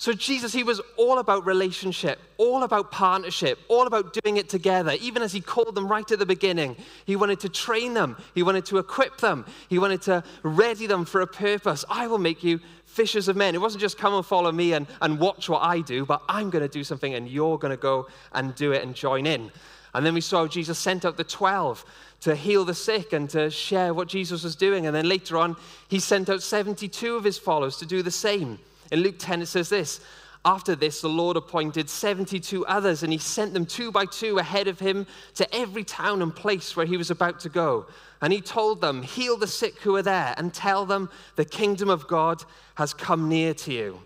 So, 0.00 0.12
Jesus, 0.12 0.52
he 0.52 0.62
was 0.62 0.80
all 0.96 1.18
about 1.18 1.44
relationship, 1.44 2.20
all 2.36 2.62
about 2.62 2.92
partnership, 2.92 3.58
all 3.66 3.88
about 3.88 4.12
doing 4.12 4.36
it 4.36 4.48
together. 4.48 4.92
Even 5.00 5.22
as 5.22 5.32
he 5.32 5.40
called 5.40 5.74
them 5.74 5.88
right 5.88 6.08
at 6.10 6.20
the 6.20 6.26
beginning, 6.26 6.76
he 7.04 7.16
wanted 7.16 7.40
to 7.40 7.48
train 7.48 7.94
them, 7.94 8.16
he 8.32 8.44
wanted 8.44 8.64
to 8.66 8.78
equip 8.78 9.18
them, 9.18 9.44
he 9.68 9.76
wanted 9.76 10.00
to 10.02 10.22
ready 10.44 10.86
them 10.86 11.04
for 11.04 11.20
a 11.20 11.26
purpose. 11.26 11.84
I 11.90 12.06
will 12.06 12.18
make 12.18 12.44
you 12.44 12.60
fishers 12.86 13.26
of 13.26 13.34
men. 13.34 13.56
It 13.56 13.60
wasn't 13.60 13.80
just 13.80 13.98
come 13.98 14.14
and 14.14 14.24
follow 14.24 14.52
me 14.52 14.72
and, 14.72 14.86
and 15.02 15.18
watch 15.18 15.48
what 15.48 15.62
I 15.62 15.80
do, 15.80 16.06
but 16.06 16.22
I'm 16.28 16.48
going 16.48 16.62
to 16.62 16.68
do 16.68 16.84
something 16.84 17.14
and 17.14 17.28
you're 17.28 17.58
going 17.58 17.72
to 17.72 17.76
go 17.76 18.06
and 18.32 18.54
do 18.54 18.70
it 18.70 18.84
and 18.84 18.94
join 18.94 19.26
in. 19.26 19.50
And 19.94 20.06
then 20.06 20.14
we 20.14 20.20
saw 20.20 20.46
Jesus 20.46 20.78
sent 20.78 21.04
out 21.04 21.16
the 21.16 21.24
12 21.24 21.84
to 22.20 22.36
heal 22.36 22.64
the 22.64 22.74
sick 22.74 23.12
and 23.12 23.28
to 23.30 23.50
share 23.50 23.92
what 23.92 24.06
Jesus 24.06 24.44
was 24.44 24.54
doing. 24.54 24.86
And 24.86 24.94
then 24.94 25.08
later 25.08 25.36
on, 25.36 25.56
he 25.88 25.98
sent 25.98 26.28
out 26.28 26.42
72 26.42 27.16
of 27.16 27.24
his 27.24 27.36
followers 27.38 27.78
to 27.78 27.86
do 27.86 28.02
the 28.02 28.12
same. 28.12 28.60
In 28.90 29.00
Luke 29.00 29.16
10, 29.18 29.42
it 29.42 29.46
says 29.46 29.68
this 29.68 30.00
After 30.44 30.74
this, 30.74 31.00
the 31.00 31.08
Lord 31.08 31.36
appointed 31.36 31.90
72 31.90 32.66
others, 32.66 33.02
and 33.02 33.12
he 33.12 33.18
sent 33.18 33.54
them 33.54 33.66
two 33.66 33.92
by 33.92 34.06
two 34.06 34.38
ahead 34.38 34.68
of 34.68 34.78
him 34.78 35.06
to 35.34 35.54
every 35.54 35.84
town 35.84 36.22
and 36.22 36.34
place 36.34 36.76
where 36.76 36.86
he 36.86 36.96
was 36.96 37.10
about 37.10 37.40
to 37.40 37.48
go. 37.48 37.86
And 38.20 38.32
he 38.32 38.40
told 38.40 38.80
them, 38.80 39.02
Heal 39.02 39.36
the 39.36 39.46
sick 39.46 39.80
who 39.80 39.94
are 39.96 40.02
there, 40.02 40.34
and 40.36 40.52
tell 40.52 40.86
them 40.86 41.10
the 41.36 41.44
kingdom 41.44 41.88
of 41.88 42.08
God 42.08 42.44
has 42.76 42.94
come 42.94 43.28
near 43.28 43.54
to 43.54 43.72
you. 43.72 44.00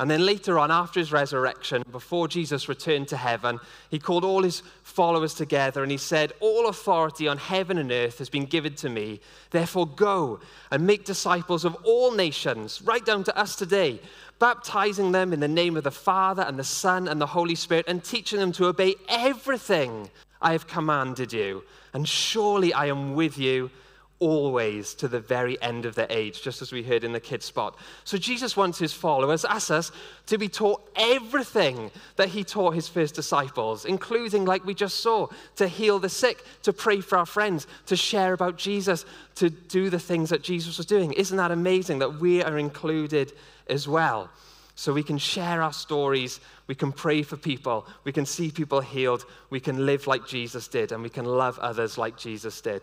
And 0.00 0.08
then 0.08 0.24
later 0.24 0.60
on, 0.60 0.70
after 0.70 1.00
his 1.00 1.10
resurrection, 1.10 1.82
before 1.90 2.28
Jesus 2.28 2.68
returned 2.68 3.08
to 3.08 3.16
heaven, 3.16 3.58
he 3.90 3.98
called 3.98 4.24
all 4.24 4.44
his 4.44 4.62
followers 4.84 5.34
together 5.34 5.82
and 5.82 5.90
he 5.90 5.98
said, 5.98 6.32
All 6.38 6.68
authority 6.68 7.26
on 7.26 7.36
heaven 7.36 7.78
and 7.78 7.90
earth 7.90 8.18
has 8.18 8.28
been 8.28 8.46
given 8.46 8.74
to 8.76 8.88
me. 8.88 9.20
Therefore, 9.50 9.88
go 9.88 10.38
and 10.70 10.86
make 10.86 11.04
disciples 11.04 11.64
of 11.64 11.74
all 11.82 12.12
nations, 12.12 12.80
right 12.82 13.04
down 13.04 13.24
to 13.24 13.36
us 13.36 13.56
today, 13.56 14.00
baptizing 14.38 15.10
them 15.10 15.32
in 15.32 15.40
the 15.40 15.48
name 15.48 15.76
of 15.76 15.82
the 15.82 15.90
Father 15.90 16.42
and 16.42 16.56
the 16.56 16.64
Son 16.64 17.08
and 17.08 17.20
the 17.20 17.26
Holy 17.26 17.56
Spirit, 17.56 17.86
and 17.88 18.04
teaching 18.04 18.38
them 18.38 18.52
to 18.52 18.66
obey 18.66 18.94
everything 19.08 20.10
I 20.40 20.52
have 20.52 20.68
commanded 20.68 21.32
you. 21.32 21.64
And 21.92 22.08
surely 22.08 22.72
I 22.72 22.86
am 22.86 23.14
with 23.14 23.36
you 23.36 23.72
always 24.20 24.94
to 24.94 25.08
the 25.08 25.20
very 25.20 25.60
end 25.62 25.86
of 25.86 25.94
their 25.94 26.06
age, 26.10 26.42
just 26.42 26.60
as 26.60 26.72
we 26.72 26.82
heard 26.82 27.04
in 27.04 27.12
the 27.12 27.20
kids' 27.20 27.46
spot. 27.46 27.76
So 28.04 28.18
Jesus 28.18 28.56
wants 28.56 28.78
his 28.78 28.92
followers, 28.92 29.44
us, 29.44 29.92
to 30.26 30.38
be 30.38 30.48
taught 30.48 30.88
everything 30.96 31.90
that 32.16 32.28
he 32.28 32.42
taught 32.42 32.74
his 32.74 32.88
first 32.88 33.14
disciples, 33.14 33.84
including, 33.84 34.44
like 34.44 34.64
we 34.64 34.74
just 34.74 35.00
saw, 35.00 35.28
to 35.56 35.68
heal 35.68 35.98
the 35.98 36.08
sick, 36.08 36.44
to 36.62 36.72
pray 36.72 37.00
for 37.00 37.18
our 37.18 37.26
friends, 37.26 37.66
to 37.86 37.96
share 37.96 38.32
about 38.32 38.56
Jesus, 38.56 39.04
to 39.36 39.50
do 39.50 39.90
the 39.90 40.00
things 40.00 40.30
that 40.30 40.42
Jesus 40.42 40.78
was 40.78 40.86
doing. 40.86 41.12
Isn't 41.12 41.36
that 41.36 41.52
amazing 41.52 42.00
that 42.00 42.18
we 42.18 42.42
are 42.42 42.58
included 42.58 43.32
as 43.68 43.86
well? 43.86 44.30
So 44.74 44.92
we 44.92 45.02
can 45.02 45.18
share 45.18 45.60
our 45.60 45.72
stories, 45.72 46.38
we 46.68 46.74
can 46.76 46.92
pray 46.92 47.22
for 47.22 47.36
people, 47.36 47.84
we 48.04 48.12
can 48.12 48.24
see 48.24 48.52
people 48.52 48.80
healed, 48.80 49.24
we 49.50 49.58
can 49.58 49.86
live 49.86 50.06
like 50.06 50.26
Jesus 50.26 50.68
did, 50.68 50.92
and 50.92 51.02
we 51.02 51.08
can 51.08 51.24
love 51.24 51.58
others 51.58 51.98
like 51.98 52.16
Jesus 52.16 52.60
did. 52.60 52.82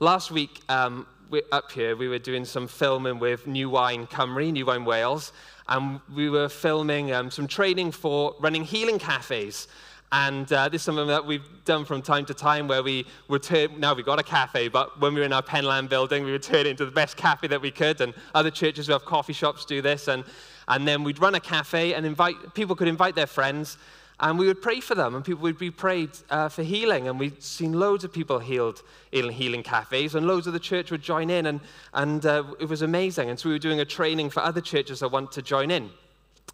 Last 0.00 0.32
week, 0.32 0.60
um, 0.68 1.06
up 1.52 1.70
here, 1.70 1.94
we 1.94 2.08
were 2.08 2.18
doing 2.18 2.44
some 2.44 2.66
filming 2.66 3.20
with 3.20 3.46
New 3.46 3.70
Wine 3.70 4.08
Cymru, 4.08 4.50
New 4.50 4.66
Wine 4.66 4.84
Wales, 4.84 5.32
and 5.68 6.00
we 6.12 6.28
were 6.28 6.48
filming 6.48 7.12
um, 7.12 7.30
some 7.30 7.46
training 7.46 7.92
for 7.92 8.34
running 8.40 8.64
healing 8.64 8.98
cafes. 8.98 9.68
And 10.10 10.52
uh, 10.52 10.68
this 10.68 10.80
is 10.80 10.84
something 10.84 11.06
that 11.06 11.24
we've 11.24 11.46
done 11.64 11.84
from 11.84 12.02
time 12.02 12.26
to 12.26 12.34
time 12.34 12.66
where 12.66 12.82
we 12.82 13.06
would 13.28 13.44
turn, 13.44 13.78
now 13.78 13.94
we've 13.94 14.04
got 14.04 14.18
a 14.18 14.24
cafe, 14.24 14.66
but 14.66 15.00
when 15.00 15.14
we 15.14 15.20
were 15.20 15.26
in 15.26 15.32
our 15.32 15.42
Penland 15.42 15.88
building, 15.88 16.24
we 16.24 16.32
would 16.32 16.42
turn 16.42 16.60
it 16.60 16.66
into 16.66 16.84
the 16.84 16.90
best 16.90 17.16
cafe 17.16 17.46
that 17.46 17.60
we 17.60 17.70
could. 17.70 18.00
And 18.00 18.14
other 18.34 18.50
churches 18.50 18.88
who 18.88 18.94
have 18.94 19.04
coffee 19.04 19.32
shops 19.32 19.64
do 19.64 19.80
this. 19.80 20.08
And, 20.08 20.24
and 20.66 20.88
then 20.88 21.04
we'd 21.04 21.20
run 21.20 21.36
a 21.36 21.40
cafe 21.40 21.94
and 21.94 22.04
invite, 22.04 22.54
people 22.54 22.74
could 22.74 22.88
invite 22.88 23.14
their 23.14 23.28
friends 23.28 23.78
and 24.20 24.38
we 24.38 24.46
would 24.46 24.62
pray 24.62 24.80
for 24.80 24.94
them, 24.94 25.14
and 25.14 25.24
people 25.24 25.42
would 25.42 25.58
be 25.58 25.70
prayed 25.70 26.10
uh, 26.30 26.48
for 26.48 26.62
healing. 26.62 27.08
And 27.08 27.18
we'd 27.18 27.42
seen 27.42 27.72
loads 27.72 28.04
of 28.04 28.12
people 28.12 28.38
healed 28.38 28.82
in 29.12 29.28
healing 29.28 29.62
cafes, 29.62 30.14
and 30.14 30.26
loads 30.26 30.46
of 30.46 30.52
the 30.52 30.60
church 30.60 30.90
would 30.90 31.02
join 31.02 31.30
in, 31.30 31.46
and, 31.46 31.60
and 31.92 32.24
uh, 32.24 32.44
it 32.60 32.68
was 32.68 32.82
amazing. 32.82 33.30
And 33.30 33.38
so 33.38 33.48
we 33.48 33.54
were 33.54 33.58
doing 33.58 33.80
a 33.80 33.84
training 33.84 34.30
for 34.30 34.40
other 34.40 34.60
churches 34.60 35.00
that 35.00 35.10
want 35.10 35.32
to 35.32 35.42
join 35.42 35.70
in. 35.70 35.90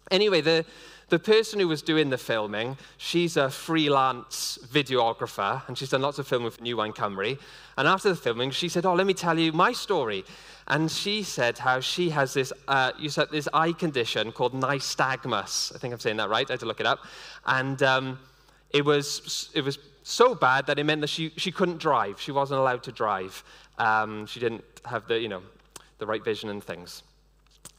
Anyway, 0.09 0.41
the, 0.41 0.65
the 1.11 1.19
person 1.19 1.59
who 1.59 1.67
was 1.67 1.81
doing 1.81 2.09
the 2.09 2.17
filming, 2.17 2.77
she's 2.95 3.35
a 3.35 3.49
freelance 3.49 4.57
videographer, 4.71 5.61
and 5.67 5.77
she's 5.77 5.89
done 5.89 6.01
lots 6.01 6.19
of 6.19 6.25
filming 6.25 6.49
for 6.49 6.61
New 6.61 6.77
Wine 6.77 6.93
Cymru. 6.93 7.37
And 7.77 7.85
after 7.85 8.07
the 8.07 8.15
filming, 8.15 8.49
she 8.51 8.69
said, 8.69 8.85
Oh, 8.85 8.93
let 8.93 9.05
me 9.05 9.13
tell 9.13 9.37
you 9.37 9.51
my 9.51 9.73
story. 9.73 10.23
And 10.67 10.89
she 10.89 11.21
said 11.23 11.57
how 11.57 11.81
she 11.81 12.11
has 12.11 12.33
this, 12.33 12.53
uh, 12.69 12.93
you 12.97 13.09
said 13.09 13.27
this 13.29 13.49
eye 13.53 13.73
condition 13.73 14.31
called 14.31 14.53
nystagmus. 14.53 15.75
I 15.75 15.79
think 15.79 15.93
I'm 15.93 15.99
saying 15.99 16.15
that 16.15 16.29
right. 16.29 16.49
I 16.49 16.53
had 16.53 16.61
to 16.61 16.65
look 16.65 16.79
it 16.79 16.85
up. 16.85 16.99
And 17.45 17.83
um, 17.83 18.17
it, 18.69 18.85
was, 18.85 19.49
it 19.53 19.65
was 19.65 19.79
so 20.03 20.33
bad 20.33 20.65
that 20.67 20.79
it 20.79 20.85
meant 20.85 21.01
that 21.01 21.09
she, 21.09 21.33
she 21.35 21.51
couldn't 21.51 21.79
drive. 21.79 22.21
She 22.21 22.31
wasn't 22.31 22.61
allowed 22.61 22.83
to 22.83 22.91
drive. 22.93 23.43
Um, 23.77 24.25
she 24.27 24.39
didn't 24.39 24.63
have 24.85 25.09
the, 25.09 25.19
you 25.19 25.27
know, 25.27 25.41
the 25.97 26.05
right 26.05 26.23
vision 26.23 26.49
and 26.49 26.63
things. 26.63 27.03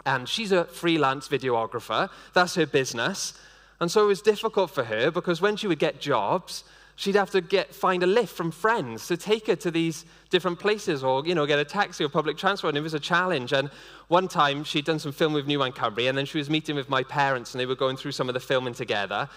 And 0.05 0.29
she's 0.29 0.53
a 0.53 0.65
freelance 0.65 1.29
videographer. 1.29 2.11
That's 2.35 2.55
her 2.57 2.67
business. 2.67 3.35
And 3.81 3.91
so 3.91 4.05
it 4.05 4.07
was 4.07 4.23
difficult 4.23 4.71
for 4.71 4.85
her 4.85 5.11
because 5.11 5.41
when 5.41 5.57
she 5.57 5.67
would 5.67 5.79
get 5.79 6.01
jobs, 6.01 6.65
she'd 6.97 7.15
have 7.15 7.31
to 7.31 7.41
get, 7.41 7.75
find 7.75 8.03
a 8.03 8.07
lift 8.07 8.35
from 8.35 8.51
friends 8.51 9.07
to 9.09 9.17
take 9.17 9.47
her 9.47 9.57
to 9.57 9.71
these 9.71 10.05
different 10.31 10.59
places 10.59 11.03
or, 11.03 11.27
you 11.27 11.35
know, 11.35 11.47
get 11.47 11.59
a 11.59 11.65
taxi 11.65 12.05
or 12.05 12.09
public 12.09 12.37
transport. 12.37 12.71
And 12.71 12.79
it 12.79 12.83
was 12.83 12.95
a 12.95 13.01
challenge. 13.01 13.53
And 13.53 13.71
one 14.09 14.29
time 14.29 14.65
she'd 14.65 14.85
done 14.85 14.99
some 14.99 15.13
film 15.13 15.33
with 15.33 15.47
New 15.47 15.59
Wine 15.59 15.73
Cymru 15.73 16.09
and 16.09 16.17
then 16.17 16.27
she 16.27 16.39
was 16.39 16.49
meeting 16.51 16.77
with 16.77 16.89
my 16.89 17.03
parents 17.03 17.55
and 17.55 17.61
they 17.61 17.67
were 17.67 17.75
going 17.75 17.97
through 17.97 18.13
some 18.13 18.29
of 18.29 18.35
the 18.35 18.41
filming 18.41 18.75
together. 18.75 19.29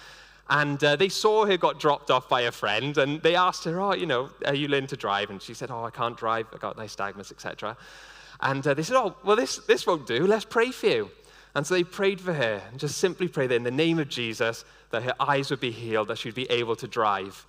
And 0.48 0.84
uh, 0.84 0.96
they 0.96 1.10
saw 1.10 1.46
her 1.46 1.58
got 1.58 1.80
dropped 1.80 2.12
off 2.12 2.30
by 2.30 2.42
a 2.42 2.52
friend 2.52 2.98
and 3.00 3.22
they 3.24 3.36
asked 3.36 3.64
her, 3.64 3.82
oh, 3.82 3.96
you 3.96 4.06
know, 4.06 4.30
are 4.46 4.54
you 4.54 4.68
learning 4.68 4.90
to 4.90 4.98
drive? 4.98 5.32
And 5.32 5.42
she 5.42 5.56
said, 5.56 5.72
oh, 5.72 5.84
I 5.84 5.90
can't 5.90 6.16
drive. 6.16 6.46
I 6.54 6.58
got 6.58 6.78
nystagmus, 6.78 7.32
etc. 7.32 7.76
And 8.42 8.66
uh, 8.66 8.74
they 8.74 8.84
said, 8.84 8.98
oh, 8.98 9.16
well, 9.24 9.36
this, 9.36 9.58
this 9.58 9.88
won't 9.88 10.08
do. 10.08 10.28
Let's 10.28 10.46
pray 10.46 10.72
for 10.72 10.88
you. 10.88 11.12
And 11.56 11.66
so 11.66 11.74
they 11.74 11.84
prayed 11.84 12.20
for 12.20 12.34
her 12.34 12.62
and 12.70 12.80
just 12.80 12.98
simply 12.98 13.28
prayed 13.28 13.48
that 13.48 13.56
in 13.56 13.64
the 13.64 13.72
name 13.72 13.98
of 13.98 14.10
Jesus, 14.10 14.66
that 14.92 15.04
her 15.04 15.16
eyes 15.20 15.50
would 15.50 15.62
be 15.62 15.72
healed, 15.72 16.10
that 16.10 16.18
she'd 16.18 16.36
be 16.36 16.50
able 16.52 16.76
to 16.76 16.88
drive. 16.88 17.46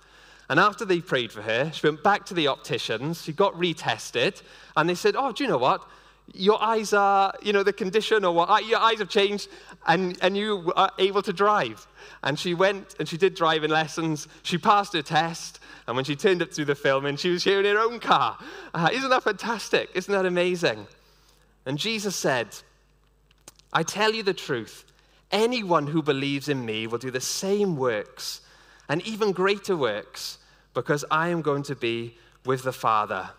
And 0.49 0.59
after 0.59 0.85
they 0.85 1.01
prayed 1.01 1.31
for 1.31 1.41
her, 1.41 1.71
she 1.73 1.85
went 1.85 2.03
back 2.03 2.25
to 2.27 2.33
the 2.33 2.47
opticians. 2.47 3.21
She 3.21 3.33
got 3.33 3.53
retested, 3.55 4.41
and 4.77 4.89
they 4.89 4.95
said, 4.95 5.15
Oh, 5.17 5.33
do 5.33 5.43
you 5.43 5.49
know 5.49 5.57
what? 5.57 5.85
Your 6.33 6.61
eyes 6.61 6.93
are, 6.93 7.33
you 7.41 7.53
know, 7.53 7.63
the 7.63 7.73
condition 7.73 8.25
or 8.25 8.33
what, 8.33 8.65
your 8.65 8.79
eyes 8.79 8.99
have 8.99 9.09
changed, 9.09 9.49
and, 9.87 10.17
and 10.21 10.37
you 10.37 10.71
are 10.75 10.91
able 10.99 11.21
to 11.21 11.33
drive. 11.33 11.85
And 12.23 12.37
she 12.39 12.53
went 12.53 12.95
and 12.99 13.07
she 13.07 13.17
did 13.17 13.35
driving 13.35 13.69
lessons. 13.69 14.27
She 14.43 14.57
passed 14.57 14.93
her 14.93 15.01
test, 15.01 15.56
and 15.87 15.95
when 15.95 16.05
she 16.05 16.15
turned 16.15 16.41
up 16.41 16.51
to 16.51 16.65
the 16.65 16.75
film, 16.75 17.05
and 17.05 17.19
she 17.19 17.29
was 17.29 17.43
here 17.43 17.59
in 17.59 17.65
her 17.65 17.79
own 17.79 17.99
car. 17.99 18.37
Uh, 18.73 18.89
isn't 18.91 19.09
that 19.09 19.23
fantastic? 19.23 19.89
Isn't 19.95 20.11
that 20.11 20.25
amazing? 20.25 20.85
And 21.65 21.77
Jesus 21.77 22.15
said, 22.15 22.47
I 23.71 23.83
tell 23.83 24.13
you 24.13 24.23
the 24.23 24.33
truth. 24.33 24.83
Anyone 25.31 25.87
who 25.87 26.01
believes 26.01 26.49
in 26.49 26.65
me 26.65 26.87
will 26.87 26.97
do 26.97 27.11
the 27.11 27.21
same 27.21 27.75
works 27.75 28.41
and 28.89 29.05
even 29.05 29.31
greater 29.31 29.75
works 29.75 30.37
because 30.73 31.03
I 31.11 31.29
am 31.29 31.41
going 31.41 31.63
to 31.63 31.75
be 31.75 32.17
with 32.45 32.63
the 32.63 32.71
Father. 32.71 33.29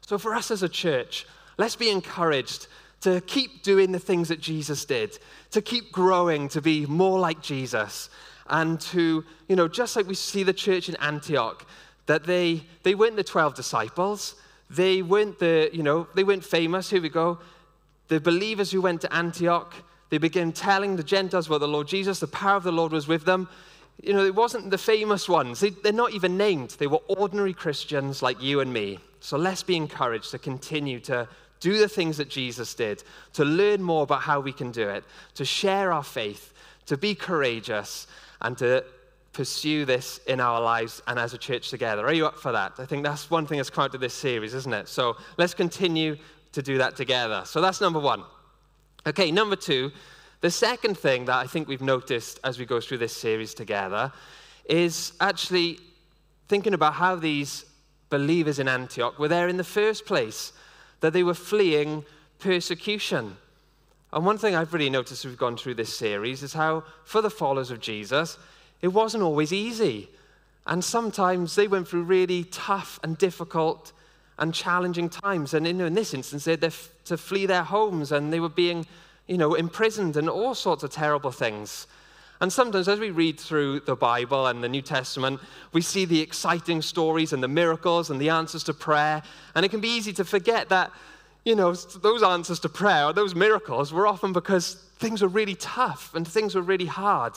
So, 0.00 0.18
for 0.18 0.34
us 0.34 0.50
as 0.50 0.62
a 0.62 0.68
church, 0.68 1.26
let's 1.58 1.76
be 1.76 1.90
encouraged 1.90 2.68
to 3.02 3.20
keep 3.22 3.62
doing 3.62 3.92
the 3.92 3.98
things 3.98 4.28
that 4.28 4.40
Jesus 4.40 4.84
did, 4.84 5.18
to 5.50 5.60
keep 5.60 5.92
growing, 5.92 6.48
to 6.48 6.62
be 6.62 6.86
more 6.86 7.18
like 7.18 7.42
Jesus, 7.42 8.08
and 8.48 8.80
to, 8.80 9.24
you 9.48 9.56
know, 9.56 9.68
just 9.68 9.96
like 9.96 10.06
we 10.06 10.14
see 10.14 10.42
the 10.42 10.52
church 10.52 10.88
in 10.88 10.96
Antioch, 10.96 11.66
that 12.06 12.24
they, 12.24 12.62
they 12.82 12.94
weren't 12.94 13.16
the 13.16 13.24
12 13.24 13.54
disciples, 13.54 14.34
they 14.70 15.02
weren't 15.02 15.38
the, 15.38 15.70
you 15.72 15.82
know, 15.82 16.06
they 16.14 16.24
weren't 16.24 16.44
famous. 16.44 16.90
Here 16.90 17.02
we 17.02 17.08
go. 17.08 17.38
The 18.08 18.20
believers 18.20 18.70
who 18.70 18.80
went 18.80 19.00
to 19.02 19.14
Antioch, 19.14 19.74
they 20.10 20.18
began 20.18 20.52
telling 20.52 20.96
the 20.96 21.02
Gentiles 21.02 21.46
about 21.46 21.60
the 21.60 21.68
Lord 21.68 21.88
Jesus. 21.88 22.20
The 22.20 22.26
power 22.26 22.56
of 22.56 22.62
the 22.62 22.72
Lord 22.72 22.92
was 22.92 23.06
with 23.06 23.24
them 23.24 23.48
you 24.02 24.12
know, 24.12 24.24
it 24.24 24.34
wasn't 24.34 24.70
the 24.70 24.78
famous 24.78 25.28
ones. 25.28 25.60
They, 25.60 25.70
they're 25.70 25.92
not 25.92 26.12
even 26.12 26.36
named. 26.36 26.70
They 26.70 26.86
were 26.86 27.00
ordinary 27.08 27.52
Christians 27.52 28.22
like 28.22 28.42
you 28.42 28.60
and 28.60 28.72
me. 28.72 28.98
So 29.20 29.36
let's 29.38 29.62
be 29.62 29.76
encouraged 29.76 30.30
to 30.32 30.38
continue 30.38 31.00
to 31.00 31.28
do 31.60 31.78
the 31.78 31.88
things 31.88 32.18
that 32.18 32.28
Jesus 32.28 32.74
did, 32.74 33.02
to 33.34 33.44
learn 33.44 33.82
more 33.82 34.02
about 34.02 34.20
how 34.22 34.40
we 34.40 34.52
can 34.52 34.70
do 34.70 34.86
it, 34.88 35.04
to 35.34 35.44
share 35.44 35.92
our 35.92 36.02
faith, 36.02 36.52
to 36.86 36.96
be 36.96 37.14
courageous, 37.14 38.06
and 38.42 38.58
to 38.58 38.84
pursue 39.34 39.84
this 39.84 40.18
in 40.26 40.40
our 40.40 40.60
lives 40.60 41.02
and 41.06 41.18
as 41.18 41.34
a 41.34 41.38
church 41.38 41.68
together. 41.68 42.06
Are 42.06 42.12
you 42.12 42.26
up 42.26 42.36
for 42.36 42.52
that? 42.52 42.74
I 42.78 42.86
think 42.86 43.04
that's 43.04 43.30
one 43.30 43.46
thing 43.46 43.58
that's 43.58 43.68
come 43.68 43.84
out 43.84 43.94
of 43.94 44.00
this 44.00 44.14
series, 44.14 44.54
isn't 44.54 44.72
it? 44.72 44.88
So 44.88 45.16
let's 45.36 45.52
continue 45.52 46.16
to 46.52 46.62
do 46.62 46.78
that 46.78 46.96
together. 46.96 47.42
So 47.44 47.60
that's 47.60 47.80
number 47.80 47.98
one. 47.98 48.22
Okay, 49.06 49.30
number 49.30 49.56
two, 49.56 49.90
the 50.40 50.50
second 50.50 50.96
thing 50.96 51.24
that 51.26 51.36
I 51.36 51.46
think 51.46 51.68
we've 51.68 51.82
noticed 51.82 52.38
as 52.44 52.58
we 52.58 52.64
go 52.64 52.80
through 52.80 52.98
this 52.98 53.14
series 53.14 53.52
together 53.52 54.12
is 54.66 55.12
actually 55.20 55.78
thinking 56.48 56.72
about 56.72 56.94
how 56.94 57.16
these 57.16 57.66
believers 58.08 58.58
in 58.58 58.68
Antioch 58.68 59.18
were 59.18 59.28
there 59.28 59.48
in 59.48 59.56
the 59.56 59.64
first 59.64 60.06
place, 60.06 60.52
that 61.00 61.12
they 61.12 61.22
were 61.22 61.34
fleeing 61.34 62.04
persecution. 62.38 63.36
And 64.12 64.24
one 64.24 64.38
thing 64.38 64.54
I've 64.54 64.72
really 64.72 64.90
noticed 64.90 65.24
as 65.24 65.28
we've 65.28 65.38
gone 65.38 65.56
through 65.56 65.74
this 65.74 65.94
series 65.94 66.42
is 66.42 66.52
how, 66.52 66.84
for 67.04 67.20
the 67.20 67.30
followers 67.30 67.72
of 67.72 67.80
Jesus, 67.80 68.38
it 68.84 68.92
wasn't 68.92 69.22
always 69.22 69.50
easy. 69.50 70.10
And 70.66 70.84
sometimes 70.84 71.54
they 71.54 71.66
went 71.66 71.88
through 71.88 72.02
really 72.02 72.44
tough 72.44 73.00
and 73.02 73.16
difficult 73.16 73.92
and 74.38 74.52
challenging 74.52 75.08
times. 75.08 75.54
And 75.54 75.66
in, 75.66 75.94
this 75.94 76.12
instance, 76.12 76.44
they 76.44 76.50
had 76.50 76.70
to 77.06 77.16
flee 77.16 77.46
their 77.46 77.62
homes 77.62 78.12
and 78.12 78.30
they 78.30 78.40
were 78.40 78.50
being, 78.50 78.84
you 79.26 79.38
know, 79.38 79.54
imprisoned 79.54 80.18
and 80.18 80.28
all 80.28 80.54
sorts 80.54 80.82
of 80.82 80.90
terrible 80.90 81.30
things. 81.30 81.86
And 82.42 82.52
sometimes, 82.52 82.86
as 82.86 83.00
we 83.00 83.08
read 83.08 83.40
through 83.40 83.80
the 83.80 83.96
Bible 83.96 84.48
and 84.48 84.62
the 84.62 84.68
New 84.68 84.82
Testament, 84.82 85.40
we 85.72 85.80
see 85.80 86.04
the 86.04 86.20
exciting 86.20 86.82
stories 86.82 87.32
and 87.32 87.42
the 87.42 87.48
miracles 87.48 88.10
and 88.10 88.20
the 88.20 88.28
answers 88.28 88.64
to 88.64 88.74
prayer. 88.74 89.22
And 89.54 89.64
it 89.64 89.70
can 89.70 89.80
be 89.80 89.88
easy 89.88 90.12
to 90.12 90.26
forget 90.26 90.68
that, 90.68 90.90
you 91.46 91.56
know, 91.56 91.72
those 91.72 92.22
answers 92.22 92.60
to 92.60 92.68
prayer, 92.68 93.14
those 93.14 93.34
miracles, 93.34 93.94
were 93.94 94.06
often 94.06 94.34
because 94.34 94.74
things 94.98 95.22
were 95.22 95.28
really 95.28 95.54
tough 95.54 96.14
and 96.14 96.28
things 96.28 96.54
were 96.54 96.60
really 96.60 96.84
hard. 96.84 97.32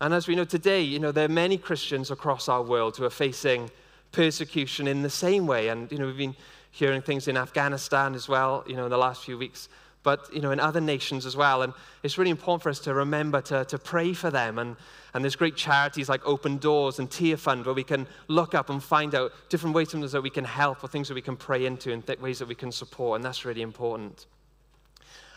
And 0.00 0.14
as 0.14 0.26
we 0.26 0.34
know 0.34 0.44
today, 0.44 0.80
you 0.80 0.98
know, 0.98 1.12
there 1.12 1.26
are 1.26 1.28
many 1.28 1.58
Christians 1.58 2.10
across 2.10 2.48
our 2.48 2.62
world 2.62 2.96
who 2.96 3.04
are 3.04 3.10
facing 3.10 3.70
persecution 4.12 4.88
in 4.88 5.02
the 5.02 5.10
same 5.10 5.46
way. 5.46 5.68
And, 5.68 5.90
you 5.92 5.98
know, 5.98 6.06
we've 6.06 6.16
been 6.16 6.36
hearing 6.70 7.02
things 7.02 7.28
in 7.28 7.36
Afghanistan 7.36 8.14
as 8.14 8.28
well, 8.28 8.64
you 8.66 8.76
know, 8.76 8.84
in 8.84 8.90
the 8.90 8.98
last 8.98 9.24
few 9.24 9.36
weeks, 9.36 9.68
but, 10.02 10.32
you 10.32 10.40
know, 10.40 10.52
in 10.52 10.60
other 10.60 10.80
nations 10.80 11.26
as 11.26 11.36
well. 11.36 11.62
And 11.62 11.74
it's 12.02 12.16
really 12.16 12.30
important 12.30 12.62
for 12.62 12.70
us 12.70 12.78
to 12.80 12.94
remember 12.94 13.42
to, 13.42 13.66
to 13.66 13.78
pray 13.78 14.14
for 14.14 14.30
them. 14.30 14.58
And, 14.58 14.76
and 15.12 15.22
there's 15.22 15.36
great 15.36 15.56
charities 15.56 16.08
like 16.08 16.24
Open 16.26 16.56
Doors 16.56 16.98
and 16.98 17.10
Tearfund 17.10 17.66
where 17.66 17.74
we 17.74 17.84
can 17.84 18.06
look 18.28 18.54
up 18.54 18.70
and 18.70 18.82
find 18.82 19.14
out 19.14 19.32
different 19.50 19.74
ways 19.74 19.90
that 19.90 20.22
we 20.22 20.30
can 20.30 20.44
help 20.44 20.82
or 20.82 20.88
things 20.88 21.08
that 21.08 21.14
we 21.14 21.20
can 21.22 21.36
pray 21.36 21.66
into 21.66 21.92
and 21.92 22.06
th- 22.06 22.20
ways 22.20 22.38
that 22.38 22.48
we 22.48 22.54
can 22.54 22.72
support. 22.72 23.16
And 23.16 23.24
that's 23.24 23.44
really 23.44 23.62
important. 23.62 24.26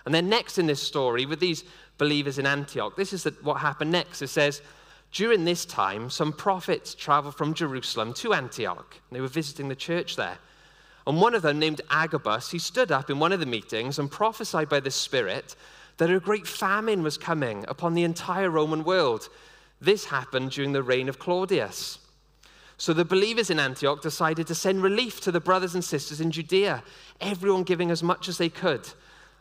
And 0.05 0.13
then 0.13 0.29
next 0.29 0.57
in 0.57 0.67
this 0.67 0.81
story, 0.81 1.25
with 1.25 1.39
these 1.39 1.63
believers 1.97 2.39
in 2.39 2.45
Antioch, 2.45 2.95
this 2.95 3.13
is 3.13 3.23
the, 3.23 3.31
what 3.41 3.55
happened 3.55 3.91
next. 3.91 4.21
It 4.21 4.27
says, 4.27 4.61
during 5.11 5.45
this 5.45 5.65
time, 5.65 6.09
some 6.09 6.33
prophets 6.33 6.95
traveled 6.95 7.35
from 7.35 7.53
Jerusalem 7.53 8.13
to 8.15 8.33
Antioch. 8.33 8.97
They 9.11 9.21
were 9.21 9.27
visiting 9.27 9.69
the 9.69 9.75
church 9.75 10.15
there. 10.15 10.39
And 11.05 11.21
one 11.21 11.35
of 11.35 11.41
them, 11.41 11.59
named 11.59 11.81
Agabus, 11.89 12.51
he 12.51 12.59
stood 12.59 12.91
up 12.91 13.09
in 13.09 13.19
one 13.19 13.31
of 13.31 13.39
the 13.39 13.45
meetings 13.45 13.99
and 13.99 14.09
prophesied 14.09 14.69
by 14.69 14.79
the 14.79 14.89
Spirit 14.89 15.55
that 15.97 16.09
a 16.09 16.19
great 16.19 16.47
famine 16.47 17.03
was 17.03 17.17
coming 17.17 17.65
upon 17.67 17.93
the 17.93 18.03
entire 18.03 18.49
Roman 18.49 18.83
world. 18.83 19.29
This 19.79 20.05
happened 20.05 20.51
during 20.51 20.71
the 20.71 20.81
reign 20.81 21.09
of 21.09 21.19
Claudius. 21.19 21.99
So 22.77 22.93
the 22.93 23.05
believers 23.05 23.49
in 23.49 23.59
Antioch 23.59 24.01
decided 24.01 24.47
to 24.47 24.55
send 24.55 24.81
relief 24.81 25.21
to 25.21 25.31
the 25.31 25.39
brothers 25.39 25.75
and 25.75 25.83
sisters 25.83 26.19
in 26.19 26.31
Judea, 26.31 26.83
everyone 27.21 27.63
giving 27.63 27.91
as 27.91 28.01
much 28.01 28.27
as 28.27 28.37
they 28.37 28.49
could. 28.49 28.89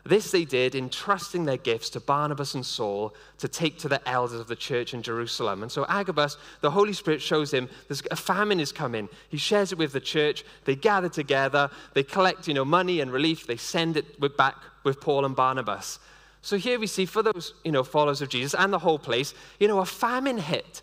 This 0.05 0.33
they 0.33 0.45
did, 0.45 0.75
entrusting 0.75 1.45
their 1.45 1.57
gifts 1.57 1.89
to 1.91 2.01
Barnabas 2.01 2.55
and 2.55 2.67
Saul 2.67 3.15
to 3.39 3.47
take 3.47 3.79
to 3.79 3.89
the 3.89 4.07
elders 4.09 4.41
of 4.41 4.49
the 4.49 4.57
church 4.57 4.95
in 4.95 5.03
Jerusalem. 5.03 5.63
And 5.63 5.71
so 5.71 5.87
Agabus, 5.89 6.37
the 6.61 6.73
Holy 6.73 6.93
Spirit 6.93 7.23
shows 7.23 7.55
him 7.55 7.69
there's 7.87 8.03
a 8.11 8.17
famine 8.17 8.59
is 8.59 8.73
coming. 8.73 9.09
He 9.29 9.37
shares 9.37 9.71
it 9.71 9.79
with 9.79 9.93
the 9.93 10.01
church. 10.01 10.45
They 10.65 10.75
gather 10.75 11.09
together. 11.09 11.71
They 11.95 12.03
collect, 12.03 12.49
you 12.49 12.55
know, 12.55 12.65
money 12.65 13.01
and 13.01 13.13
relief. 13.13 13.47
They 13.47 13.57
send 13.57 13.97
it 13.97 14.37
back 14.37 14.57
with 14.83 15.01
Paul 15.01 15.25
and 15.25 15.37
Barnabas. 15.37 16.01
So 16.41 16.57
here 16.57 16.81
we 16.81 16.89
see 16.89 17.07
for 17.07 17.23
those, 17.23 17.55
you 17.63 17.71
know, 17.71 17.85
followers 17.85 18.21
of 18.23 18.29
Jesus 18.29 18.59
and 18.59 18.73
the 18.73 18.81
whole 18.81 18.99
place, 18.99 19.35
you 19.61 19.69
know, 19.69 19.79
a 19.79 19.87
famine 19.87 20.39
hit. 20.39 20.83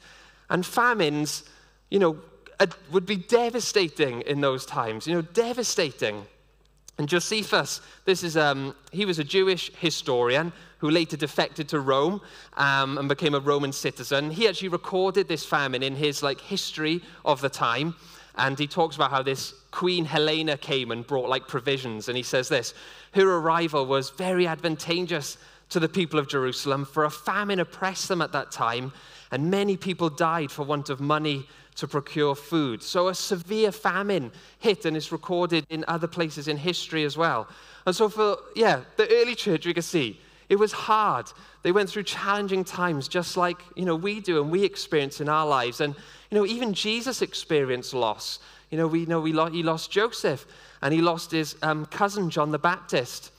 And 0.49 0.65
famines, 0.65 1.43
you 1.89 1.99
know, 1.99 2.17
would 2.91 3.05
be 3.05 3.17
devastating 3.17 4.21
in 4.21 4.39
those 4.39 4.65
times, 4.65 5.07
you 5.07 5.13
know, 5.13 5.21
devastating. 5.21 6.25
And 6.99 7.07
Josephus, 7.07 7.79
this 8.03 8.23
is, 8.23 8.35
um, 8.35 8.75
he 8.91 9.05
was 9.05 9.19
a 9.19 9.23
Jewish 9.23 9.71
historian 9.75 10.51
who 10.79 10.89
later 10.89 11.15
defected 11.15 11.69
to 11.69 11.79
Rome 11.79 12.19
um, 12.57 12.97
and 12.97 13.07
became 13.07 13.33
a 13.33 13.39
Roman 13.39 13.71
citizen. 13.71 14.31
He 14.31 14.49
actually 14.49 14.67
recorded 14.67 15.29
this 15.29 15.45
famine 15.45 15.81
in 15.81 15.95
his 15.95 16.21
like 16.21 16.41
history 16.41 17.01
of 17.23 17.39
the 17.39 17.47
time. 17.47 17.95
And 18.35 18.59
he 18.59 18.67
talks 18.67 18.97
about 18.97 19.11
how 19.11 19.23
this 19.23 19.53
Queen 19.71 20.03
Helena 20.03 20.57
came 20.57 20.91
and 20.91 21.07
brought 21.07 21.29
like 21.29 21.47
provisions. 21.47 22.09
And 22.09 22.17
he 22.17 22.23
says 22.23 22.49
this 22.49 22.73
Her 23.13 23.38
arrival 23.38 23.85
was 23.85 24.09
very 24.09 24.45
advantageous 24.45 25.38
to 25.69 25.79
the 25.79 25.89
people 25.89 26.19
of 26.19 26.27
Jerusalem, 26.27 26.86
for 26.86 27.05
a 27.05 27.12
famine 27.12 27.60
oppressed 27.60 28.08
them 28.08 28.21
at 28.21 28.32
that 28.32 28.51
time, 28.51 28.91
and 29.32 29.51
many 29.51 29.77
people 29.77 30.10
died 30.10 30.51
for 30.51 30.63
want 30.63 30.89
of 30.89 30.99
money 30.99 31.47
to 31.75 31.88
procure 31.88 32.36
food. 32.36 32.84
So 32.84 33.08
a 33.08 33.15
severe 33.15 33.71
famine 33.71 34.32
hit 34.60 34.86
and 34.86 34.97
is 34.97 35.12
recorded 35.12 35.65
in 35.69 35.86
other 35.88 36.08
places 36.08 36.47
in 36.47 36.58
history 36.58 37.05
as 37.05 37.15
well. 37.15 37.47
And 37.86 37.95
so 37.95 38.10
for, 38.10 38.38
yeah, 38.55 38.82
the 38.97 39.08
early 39.10 39.36
church, 39.36 39.65
we 39.65 39.73
can 39.73 39.84
see, 39.84 40.19
it 40.49 40.58
was 40.58 40.71
hard. 40.71 41.32
They 41.62 41.71
went 41.71 41.89
through 41.89 42.03
challenging 42.03 42.63
times 42.63 43.08
just 43.08 43.38
like, 43.38 43.62
you 43.75 43.86
know, 43.86 43.95
we 43.95 44.19
do 44.19 44.41
and 44.41 44.51
we 44.51 44.63
experience 44.63 45.21
in 45.21 45.29
our 45.29 45.47
lives. 45.47 45.79
And, 45.79 45.95
you 46.29 46.38
know, 46.38 46.45
even 46.45 46.73
Jesus 46.73 47.21
experienced 47.21 47.93
loss. 47.93 48.39
You 48.71 48.77
know, 48.77 48.88
we 48.88 49.05
know 49.05 49.21
we 49.21 49.32
lo- 49.32 49.49
he 49.49 49.63
lost 49.63 49.91
Joseph 49.91 50.45
and 50.82 50.93
he 50.93 51.01
lost 51.01 51.32
his 51.32 51.55
um, 51.62 51.86
cousin, 51.86 52.29
John 52.29 52.51
the 52.51 52.60
Baptist. 52.60 53.32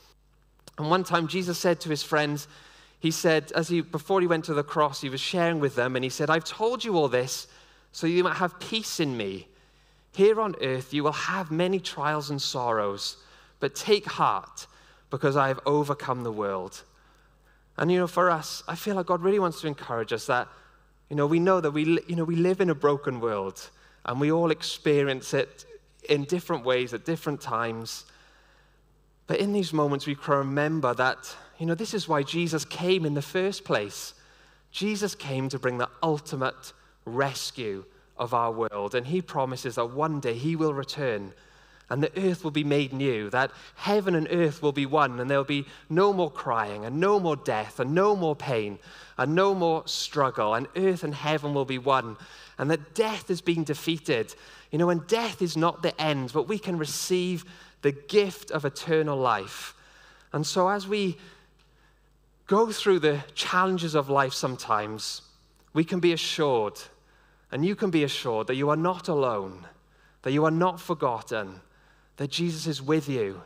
And 0.81 0.89
one 0.89 1.03
time 1.03 1.27
Jesus 1.27 1.59
said 1.59 1.79
to 1.81 1.89
his 1.89 2.01
friends, 2.01 2.47
he 2.99 3.11
said, 3.11 3.51
as 3.51 3.67
he, 3.67 3.81
before 3.81 4.19
he 4.19 4.25
went 4.25 4.45
to 4.45 4.55
the 4.55 4.63
cross, 4.63 4.99
he 4.99 5.09
was 5.09 5.21
sharing 5.21 5.59
with 5.59 5.75
them 5.75 5.95
and 5.95 6.03
he 6.03 6.09
said, 6.09 6.31
I've 6.31 6.43
told 6.43 6.83
you 6.83 6.97
all 6.97 7.07
this 7.07 7.45
so 7.91 8.07
you 8.07 8.23
might 8.23 8.37
have 8.37 8.59
peace 8.59 8.99
in 8.99 9.15
me. 9.15 9.47
Here 10.15 10.41
on 10.41 10.55
earth 10.59 10.91
you 10.91 11.03
will 11.03 11.11
have 11.11 11.51
many 11.51 11.79
trials 11.79 12.31
and 12.31 12.41
sorrows, 12.41 13.17
but 13.59 13.75
take 13.75 14.07
heart 14.07 14.65
because 15.11 15.37
I 15.37 15.49
have 15.49 15.59
overcome 15.67 16.23
the 16.23 16.31
world. 16.31 16.81
And 17.77 17.91
you 17.91 17.99
know, 17.99 18.07
for 18.07 18.31
us, 18.31 18.63
I 18.67 18.73
feel 18.73 18.95
like 18.95 19.05
God 19.05 19.21
really 19.21 19.37
wants 19.37 19.61
to 19.61 19.67
encourage 19.67 20.11
us 20.11 20.25
that, 20.25 20.47
you 21.11 21.15
know, 21.15 21.27
we 21.27 21.39
know 21.39 21.61
that 21.61 21.69
we, 21.69 21.99
you 22.07 22.15
know, 22.15 22.23
we 22.23 22.37
live 22.37 22.59
in 22.59 22.71
a 22.71 22.75
broken 22.75 23.19
world 23.19 23.69
and 24.05 24.19
we 24.19 24.31
all 24.31 24.49
experience 24.49 25.35
it 25.35 25.63
in 26.09 26.23
different 26.23 26.65
ways 26.65 26.91
at 26.95 27.05
different 27.05 27.39
times. 27.39 28.05
But 29.31 29.39
in 29.39 29.53
these 29.53 29.71
moments, 29.71 30.05
we 30.05 30.15
can 30.15 30.39
remember 30.39 30.93
that, 30.95 31.37
you 31.57 31.65
know, 31.65 31.73
this 31.73 31.93
is 31.93 32.05
why 32.05 32.21
Jesus 32.21 32.65
came 32.65 33.05
in 33.05 33.13
the 33.13 33.21
first 33.21 33.63
place. 33.63 34.13
Jesus 34.73 35.15
came 35.15 35.47
to 35.47 35.57
bring 35.57 35.77
the 35.77 35.87
ultimate 36.03 36.73
rescue 37.05 37.85
of 38.17 38.33
our 38.33 38.51
world. 38.51 38.93
And 38.93 39.07
he 39.07 39.21
promises 39.21 39.75
that 39.75 39.91
one 39.91 40.19
day 40.19 40.33
he 40.33 40.57
will 40.57 40.73
return 40.73 41.31
and 41.89 42.03
the 42.03 42.29
earth 42.29 42.43
will 42.43 42.51
be 42.51 42.63
made 42.63 42.93
new, 42.93 43.29
that 43.29 43.51
heaven 43.75 44.15
and 44.15 44.27
earth 44.31 44.61
will 44.61 44.71
be 44.71 44.85
one, 44.85 45.19
and 45.19 45.29
there'll 45.29 45.43
be 45.43 45.65
no 45.89 46.13
more 46.13 46.31
crying, 46.31 46.85
and 46.85 47.01
no 47.01 47.19
more 47.19 47.35
death, 47.35 47.81
and 47.81 47.93
no 47.93 48.15
more 48.15 48.33
pain, 48.35 48.79
and 49.17 49.35
no 49.35 49.53
more 49.53 49.85
struggle, 49.85 50.55
and 50.55 50.67
earth 50.77 51.03
and 51.03 51.13
heaven 51.13 51.53
will 51.53 51.65
be 51.65 51.77
one, 51.77 52.15
and 52.57 52.71
that 52.71 52.95
death 52.95 53.27
has 53.27 53.41
been 53.41 53.65
defeated. 53.65 54.33
You 54.71 54.77
know, 54.77 54.89
and 54.89 55.05
death 55.05 55.41
is 55.41 55.57
not 55.57 55.83
the 55.83 55.99
end, 56.01 56.31
but 56.33 56.47
we 56.47 56.59
can 56.59 56.77
receive 56.77 57.43
the 57.81 57.91
gift 57.91 58.51
of 58.51 58.65
eternal 58.65 59.17
life. 59.17 59.73
And 60.33 60.45
so, 60.45 60.69
as 60.69 60.87
we 60.87 61.17
go 62.47 62.71
through 62.71 62.99
the 62.99 63.23
challenges 63.33 63.95
of 63.95 64.09
life 64.09 64.33
sometimes, 64.33 65.21
we 65.73 65.83
can 65.83 65.99
be 65.99 66.13
assured, 66.13 66.79
and 67.51 67.65
you 67.65 67.75
can 67.75 67.89
be 67.89 68.03
assured, 68.03 68.47
that 68.47 68.55
you 68.55 68.69
are 68.69 68.75
not 68.77 69.07
alone, 69.07 69.65
that 70.23 70.31
you 70.31 70.45
are 70.45 70.51
not 70.51 70.79
forgotten, 70.79 71.61
that 72.17 72.29
Jesus 72.29 72.67
is 72.67 72.81
with 72.81 73.09
you. 73.09 73.41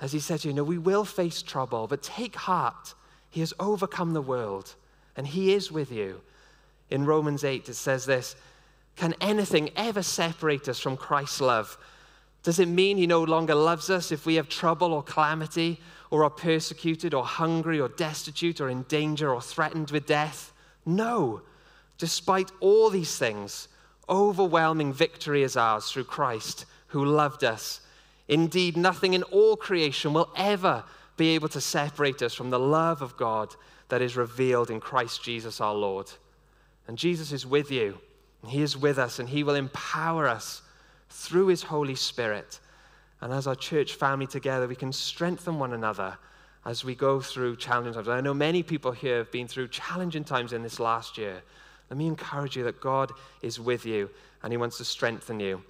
As 0.00 0.12
he 0.12 0.20
said 0.20 0.40
to 0.40 0.48
you, 0.48 0.54
know, 0.54 0.64
we 0.64 0.78
will 0.78 1.04
face 1.04 1.42
trouble, 1.42 1.86
but 1.86 2.02
take 2.02 2.34
heart. 2.34 2.94
He 3.28 3.40
has 3.40 3.54
overcome 3.60 4.12
the 4.12 4.22
world, 4.22 4.74
and 5.16 5.26
he 5.26 5.52
is 5.52 5.70
with 5.70 5.92
you. 5.92 6.20
In 6.90 7.06
Romans 7.06 7.44
8, 7.44 7.68
it 7.68 7.74
says 7.74 8.06
this 8.06 8.34
Can 8.96 9.14
anything 9.20 9.70
ever 9.76 10.02
separate 10.02 10.68
us 10.68 10.80
from 10.80 10.96
Christ's 10.96 11.40
love? 11.40 11.78
Does 12.42 12.58
it 12.58 12.68
mean 12.68 12.96
he 12.96 13.06
no 13.06 13.22
longer 13.22 13.54
loves 13.54 13.90
us 13.90 14.10
if 14.10 14.24
we 14.24 14.36
have 14.36 14.48
trouble 14.48 14.92
or 14.92 15.02
calamity, 15.02 15.80
or 16.10 16.24
are 16.24 16.30
persecuted, 16.30 17.14
or 17.14 17.24
hungry, 17.24 17.80
or 17.80 17.88
destitute, 17.88 18.60
or 18.60 18.68
in 18.68 18.82
danger, 18.84 19.32
or 19.32 19.40
threatened 19.40 19.90
with 19.90 20.06
death? 20.06 20.52
No. 20.86 21.42
Despite 21.98 22.50
all 22.60 22.90
these 22.90 23.16
things, 23.16 23.68
overwhelming 24.08 24.92
victory 24.92 25.42
is 25.42 25.56
ours 25.56 25.90
through 25.90 26.04
Christ 26.04 26.64
who 26.88 27.04
loved 27.04 27.44
us. 27.44 27.80
Indeed, 28.26 28.76
nothing 28.76 29.14
in 29.14 29.22
all 29.24 29.56
creation 29.56 30.12
will 30.12 30.30
ever 30.36 30.84
be 31.16 31.34
able 31.34 31.48
to 31.48 31.60
separate 31.60 32.22
us 32.22 32.34
from 32.34 32.50
the 32.50 32.58
love 32.58 33.02
of 33.02 33.16
God 33.16 33.54
that 33.88 34.02
is 34.02 34.16
revealed 34.16 34.70
in 34.70 34.80
Christ 34.80 35.22
Jesus 35.22 35.60
our 35.60 35.74
Lord. 35.74 36.10
And 36.88 36.96
Jesus 36.96 37.32
is 37.32 37.46
with 37.46 37.70
you, 37.70 37.98
He 38.46 38.62
is 38.62 38.76
with 38.76 38.98
us, 38.98 39.18
and 39.18 39.28
He 39.28 39.42
will 39.42 39.54
empower 39.54 40.26
us 40.26 40.62
through 41.10 41.48
His 41.48 41.62
Holy 41.62 41.94
Spirit. 41.94 42.60
And 43.20 43.32
as 43.32 43.46
our 43.46 43.54
church 43.54 43.94
family 43.94 44.26
together, 44.26 44.66
we 44.66 44.76
can 44.76 44.92
strengthen 44.92 45.58
one 45.58 45.72
another 45.72 46.16
as 46.64 46.84
we 46.84 46.94
go 46.94 47.20
through 47.20 47.56
challenging 47.56 47.92
times. 47.92 48.08
I 48.08 48.20
know 48.20 48.34
many 48.34 48.62
people 48.62 48.92
here 48.92 49.18
have 49.18 49.30
been 49.30 49.48
through 49.48 49.68
challenging 49.68 50.24
times 50.24 50.52
in 50.52 50.62
this 50.62 50.80
last 50.80 51.18
year. 51.18 51.42
Let 51.90 51.96
me 51.96 52.06
encourage 52.06 52.56
you 52.56 52.64
that 52.64 52.80
God 52.80 53.12
is 53.42 53.58
with 53.58 53.84
you 53.84 54.10
and 54.42 54.52
He 54.52 54.56
wants 54.56 54.78
to 54.78 54.84
strengthen 54.84 55.40
you. 55.40 55.62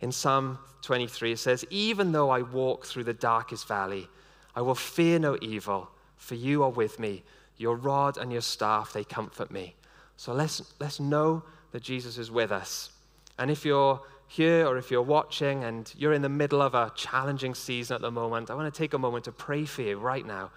In 0.00 0.12
Psalm 0.12 0.58
23, 0.82 1.32
it 1.32 1.38
says, 1.38 1.64
Even 1.70 2.12
though 2.12 2.30
I 2.30 2.42
walk 2.42 2.86
through 2.86 3.04
the 3.04 3.14
darkest 3.14 3.66
valley, 3.66 4.08
I 4.54 4.62
will 4.62 4.74
fear 4.74 5.18
no 5.18 5.36
evil, 5.40 5.90
for 6.16 6.34
you 6.34 6.62
are 6.62 6.70
with 6.70 6.98
me. 6.98 7.22
Your 7.58 7.76
rod 7.76 8.18
and 8.18 8.30
your 8.30 8.42
staff, 8.42 8.92
they 8.92 9.04
comfort 9.04 9.50
me. 9.50 9.74
So 10.16 10.32
let's, 10.32 10.74
let's 10.80 11.00
know 11.00 11.42
that 11.72 11.82
Jesus 11.82 12.18
is 12.18 12.30
with 12.30 12.52
us. 12.52 12.90
And 13.38 13.50
if 13.50 13.64
you're 13.64 14.00
here 14.28 14.66
or 14.66 14.76
if 14.76 14.90
you're 14.90 15.02
watching 15.02 15.64
and 15.64 15.92
you're 15.96 16.12
in 16.12 16.22
the 16.22 16.28
middle 16.28 16.60
of 16.60 16.74
a 16.74 16.92
challenging 16.96 17.54
season 17.54 17.94
at 17.94 18.00
the 18.00 18.10
moment, 18.10 18.50
I 18.50 18.54
want 18.54 18.72
to 18.72 18.76
take 18.76 18.94
a 18.94 18.98
moment 18.98 19.24
to 19.24 19.32
pray 19.32 19.64
for 19.64 19.82
you 19.82 19.98
right 19.98 20.26
now 20.26 20.50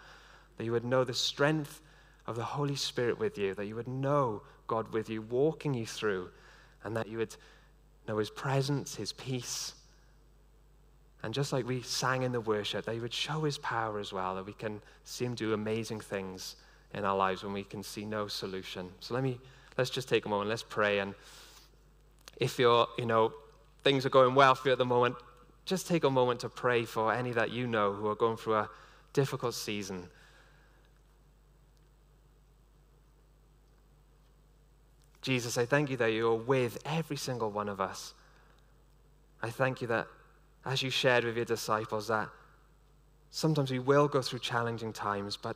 that 0.58 0.66
you 0.66 0.72
would 0.72 0.84
know 0.84 1.04
the 1.04 1.14
strength 1.14 1.82
of 2.28 2.36
the 2.36 2.44
Holy 2.44 2.76
Spirit 2.76 3.18
with 3.18 3.38
you, 3.38 3.54
that 3.56 3.66
you 3.66 3.76
would 3.76 3.88
know 3.88 4.42
God 4.68 4.92
with 4.94 5.10
you, 5.10 5.22
walking 5.22 5.74
you 5.74 5.86
through, 5.86 6.30
and 6.84 6.96
that 6.96 7.08
you 7.08 7.18
would 7.18 7.36
know 8.08 8.18
His 8.18 8.30
presence, 8.30 8.96
His 8.96 9.14
peace. 9.14 9.74
And 11.24 11.34
just 11.34 11.54
like 11.54 11.66
we 11.66 11.82
sang 11.82 12.24
in 12.24 12.32
the 12.32 12.42
worship, 12.42 12.86
that 12.86 12.94
He 12.94 13.00
would 13.00 13.14
show 13.14 13.44
His 13.44 13.58
power 13.58 14.00
as 14.00 14.12
well, 14.12 14.36
that 14.36 14.46
we 14.46 14.54
can 14.54 14.82
see 15.06 15.26
Him 15.26 15.34
do 15.34 15.54
amazing 15.54 16.02
things 16.02 16.56
in 16.94 17.06
our 17.06 17.16
lives 17.16 17.44
when 17.44 17.54
we 17.54 17.64
can 17.64 17.84
see 17.84 18.06
no 18.06 18.28
solution. 18.28 18.90
So 19.00 19.14
let 19.14 19.24
me 19.24 19.40
let's 19.78 19.90
just 19.90 20.10
take 20.10 20.26
a 20.26 20.30
moment, 20.30 20.50
let's 20.50 20.64
pray. 20.64 21.00
And 21.00 21.16
if 22.38 22.60
you're, 22.60 22.88
you 22.98 23.06
know, 23.06 23.34
things 23.84 24.06
are 24.06 24.10
going 24.10 24.36
well 24.36 24.56
for 24.56 24.70
you 24.70 24.72
at 24.74 24.78
the 24.78 24.86
moment, 24.86 25.16
just 25.66 25.88
take 25.88 26.04
a 26.04 26.10
moment 26.10 26.40
to 26.42 26.50
pray 26.50 26.86
for 26.86 27.14
any 27.14 27.32
that 27.32 27.52
you 27.52 27.68
know 27.68 27.94
who 27.94 28.08
are 28.08 28.16
going 28.16 28.38
through 28.38 28.56
a 28.56 28.70
difficult 29.14 29.54
season. 29.54 30.08
Jesus, 35.22 35.58
I 35.58 35.66
thank 35.66 35.90
you 35.90 35.98
that 35.98 36.14
you 36.14 36.28
are 36.30 36.36
with 36.36 36.80
every 36.86 37.18
single 37.18 37.52
one 37.52 37.70
of 37.70 37.82
us. 37.82 38.14
I 39.42 39.50
thank 39.50 39.82
you 39.82 39.88
that 39.88 40.08
as 40.66 40.82
you 40.82 40.90
shared 40.90 41.24
with 41.24 41.36
your 41.36 41.46
disciples, 41.46 42.08
that 42.08 42.30
sometimes 43.32 43.72
we 43.72 43.80
will 43.80 44.08
go 44.08 44.22
through 44.22 44.40
challenging 44.40 44.94
times, 44.94 45.38
but 45.38 45.56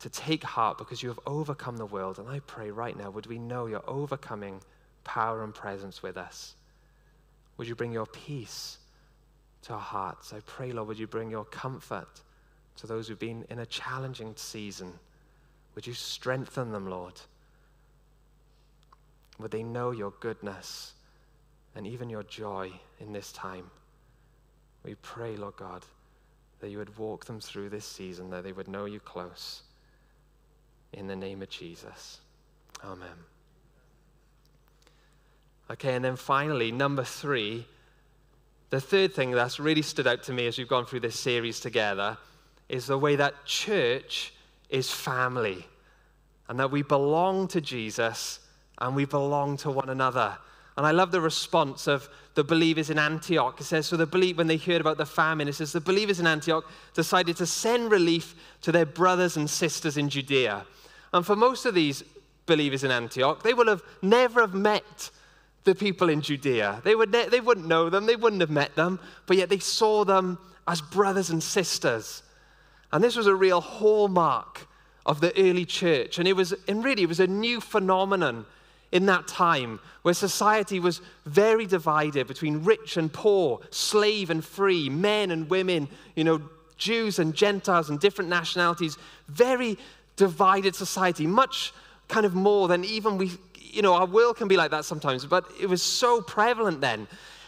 to 0.00 0.08
take 0.08 0.44
heart 0.44 0.78
because 0.78 1.02
you 1.02 1.08
have 1.08 1.18
overcome 1.26 1.76
the 1.76 1.86
world. 1.86 2.18
And 2.18 2.28
I 2.28 2.40
pray 2.40 2.70
right 2.70 2.96
now, 2.96 3.10
would 3.10 3.26
we 3.26 3.38
know 3.38 3.66
your 3.66 3.82
overcoming 3.88 4.60
power 5.04 5.42
and 5.42 5.54
presence 5.54 6.02
with 6.02 6.16
us? 6.16 6.54
Would 7.58 7.68
you 7.68 7.74
bring 7.74 7.92
your 7.92 8.06
peace 8.06 8.78
to 9.62 9.74
our 9.74 9.80
hearts? 9.80 10.32
I 10.32 10.40
pray, 10.46 10.72
Lord, 10.72 10.88
would 10.88 10.98
you 10.98 11.06
bring 11.06 11.30
your 11.30 11.44
comfort 11.44 12.22
to 12.76 12.86
those 12.86 13.08
who've 13.08 13.18
been 13.18 13.44
in 13.50 13.58
a 13.58 13.66
challenging 13.66 14.32
season? 14.36 14.92
Would 15.74 15.86
you 15.86 15.92
strengthen 15.92 16.72
them, 16.72 16.88
Lord? 16.88 17.20
Would 19.38 19.50
they 19.50 19.62
know 19.62 19.90
your 19.90 20.12
goodness 20.20 20.94
and 21.74 21.86
even 21.86 22.08
your 22.08 22.22
joy 22.22 22.72
in 23.00 23.12
this 23.12 23.32
time? 23.32 23.70
We 24.84 24.94
pray, 24.96 25.36
Lord 25.36 25.56
God, 25.56 25.84
that 26.60 26.70
you 26.70 26.78
would 26.78 26.96
walk 26.96 27.24
them 27.24 27.40
through 27.40 27.68
this 27.68 27.84
season, 27.84 28.30
that 28.30 28.44
they 28.44 28.52
would 28.52 28.68
know 28.68 28.84
you 28.84 29.00
close. 29.00 29.62
In 30.92 31.06
the 31.06 31.16
name 31.16 31.42
of 31.42 31.50
Jesus. 31.50 32.20
Amen. 32.84 33.08
Okay, 35.70 35.94
and 35.94 36.04
then 36.04 36.16
finally, 36.16 36.72
number 36.72 37.04
three, 37.04 37.66
the 38.70 38.80
third 38.80 39.14
thing 39.14 39.30
that's 39.30 39.60
really 39.60 39.82
stood 39.82 40.06
out 40.06 40.22
to 40.24 40.32
me 40.32 40.46
as 40.46 40.58
we've 40.58 40.68
gone 40.68 40.86
through 40.86 41.00
this 41.00 41.18
series 41.18 41.60
together 41.60 42.16
is 42.68 42.86
the 42.86 42.98
way 42.98 43.16
that 43.16 43.44
church 43.44 44.32
is 44.68 44.90
family 44.90 45.66
and 46.48 46.58
that 46.58 46.70
we 46.70 46.82
belong 46.82 47.48
to 47.48 47.60
Jesus 47.60 48.40
and 48.78 48.94
we 48.94 49.04
belong 49.04 49.56
to 49.58 49.70
one 49.70 49.88
another. 49.88 50.36
And 50.76 50.86
I 50.86 50.92
love 50.92 51.10
the 51.10 51.20
response 51.20 51.86
of 51.86 52.08
the 52.34 52.44
believers 52.44 52.88
in 52.88 52.98
Antioch. 52.98 53.60
It 53.60 53.64
says, 53.64 53.86
So 53.86 53.96
the 53.96 54.06
believe 54.06 54.38
when 54.38 54.46
they 54.46 54.56
heard 54.56 54.80
about 54.80 54.96
the 54.96 55.06
famine, 55.06 55.48
it 55.48 55.54
says, 55.54 55.72
the 55.72 55.80
believers 55.80 56.20
in 56.20 56.26
Antioch 56.26 56.70
decided 56.94 57.36
to 57.38 57.46
send 57.46 57.90
relief 57.90 58.34
to 58.62 58.70
their 58.70 58.86
brothers 58.86 59.36
and 59.36 59.50
sisters 59.50 59.96
in 59.96 60.08
Judea. 60.08 60.64
And 61.12 61.26
for 61.26 61.34
most 61.34 61.66
of 61.66 61.74
these 61.74 62.04
believers 62.46 62.84
in 62.84 62.90
Antioch, 62.90 63.42
they 63.42 63.54
will 63.54 63.66
have 63.66 63.82
never 64.02 64.40
have 64.40 64.54
met 64.54 65.10
the 65.68 65.74
people 65.74 66.08
in 66.08 66.20
Judea. 66.20 66.80
They, 66.84 66.94
would 66.94 67.12
ne- 67.12 67.28
they 67.28 67.40
wouldn't 67.40 67.66
know 67.66 67.90
them, 67.90 68.06
they 68.06 68.16
wouldn't 68.16 68.40
have 68.40 68.50
met 68.50 68.74
them, 68.74 68.98
but 69.26 69.36
yet 69.36 69.48
they 69.48 69.58
saw 69.58 70.04
them 70.04 70.38
as 70.66 70.80
brothers 70.80 71.30
and 71.30 71.42
sisters. 71.42 72.22
And 72.92 73.04
this 73.04 73.16
was 73.16 73.26
a 73.26 73.34
real 73.34 73.60
hallmark 73.60 74.66
of 75.04 75.20
the 75.20 75.32
early 75.38 75.64
church. 75.64 76.18
And 76.18 76.26
it 76.26 76.34
was, 76.34 76.54
and 76.66 76.84
really, 76.84 77.02
it 77.02 77.08
was 77.08 77.20
a 77.20 77.26
new 77.26 77.60
phenomenon 77.60 78.46
in 78.92 79.06
that 79.06 79.28
time 79.28 79.80
where 80.02 80.14
society 80.14 80.80
was 80.80 81.00
very 81.26 81.66
divided 81.66 82.26
between 82.26 82.64
rich 82.64 82.96
and 82.96 83.12
poor, 83.12 83.60
slave 83.70 84.30
and 84.30 84.44
free, 84.44 84.88
men 84.88 85.30
and 85.30 85.50
women, 85.50 85.88
you 86.16 86.24
know, 86.24 86.40
Jews 86.78 87.18
and 87.18 87.34
Gentiles 87.34 87.90
and 87.90 88.00
different 88.00 88.30
nationalities, 88.30 88.96
very 89.28 89.76
divided 90.16 90.74
society, 90.74 91.26
much 91.26 91.74
kind 92.08 92.24
of 92.24 92.34
more 92.34 92.68
than 92.68 92.84
even 92.84 93.18
we, 93.18 93.32
you 93.72 93.82
know, 93.82 93.94
our 93.94 94.06
world 94.06 94.36
can 94.36 94.48
be 94.48 94.56
like 94.56 94.70
that 94.70 94.84
sometimes, 94.84 95.24
but 95.24 95.44
it 95.60 95.66
was 95.66 95.82
so 95.82 96.20
prevalent 96.20 96.80
then. 96.80 97.06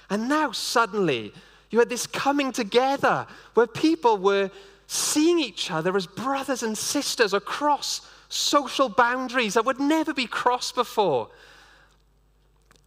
And 0.09 0.28
now 0.28 0.52
suddenly 0.52 1.33
you 1.70 1.78
had 1.78 1.88
this 1.88 2.06
coming 2.06 2.52
together 2.52 3.26
where 3.54 3.66
people 3.66 4.18
were 4.18 4.50
seeing 4.87 5.38
each 5.38 5.70
other 5.70 5.96
as 5.96 6.06
brothers 6.06 6.62
and 6.62 6.76
sisters 6.76 7.33
across 7.33 8.09
social 8.28 8.88
boundaries 8.88 9.54
that 9.54 9.64
would 9.64 9.78
never 9.78 10.12
be 10.12 10.26
crossed 10.26 10.74
before. 10.74 11.28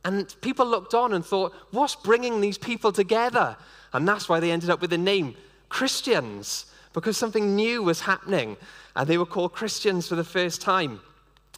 And 0.05 0.35
people 0.41 0.65
looked 0.65 0.93
on 0.93 1.13
and 1.13 1.25
thought, 1.25 1.53
what's 1.71 1.95
bringing 1.95 2.41
these 2.41 2.57
people 2.57 2.91
together? 2.91 3.55
And 3.93 4.07
that's 4.07 4.27
why 4.27 4.39
they 4.41 4.51
ended 4.51 4.69
up 4.69 4.81
with 4.81 4.89
the 4.89 4.97
name 4.97 5.35
Christians, 5.69 6.65
because 6.93 7.17
something 7.17 7.55
new 7.55 7.83
was 7.83 8.01
happening. 8.01 8.57
And 8.95 9.07
they 9.07 9.17
were 9.17 9.25
called 9.25 9.53
Christians 9.53 10.07
for 10.07 10.15
the 10.15 10.23
first 10.23 10.61
time. 10.61 10.99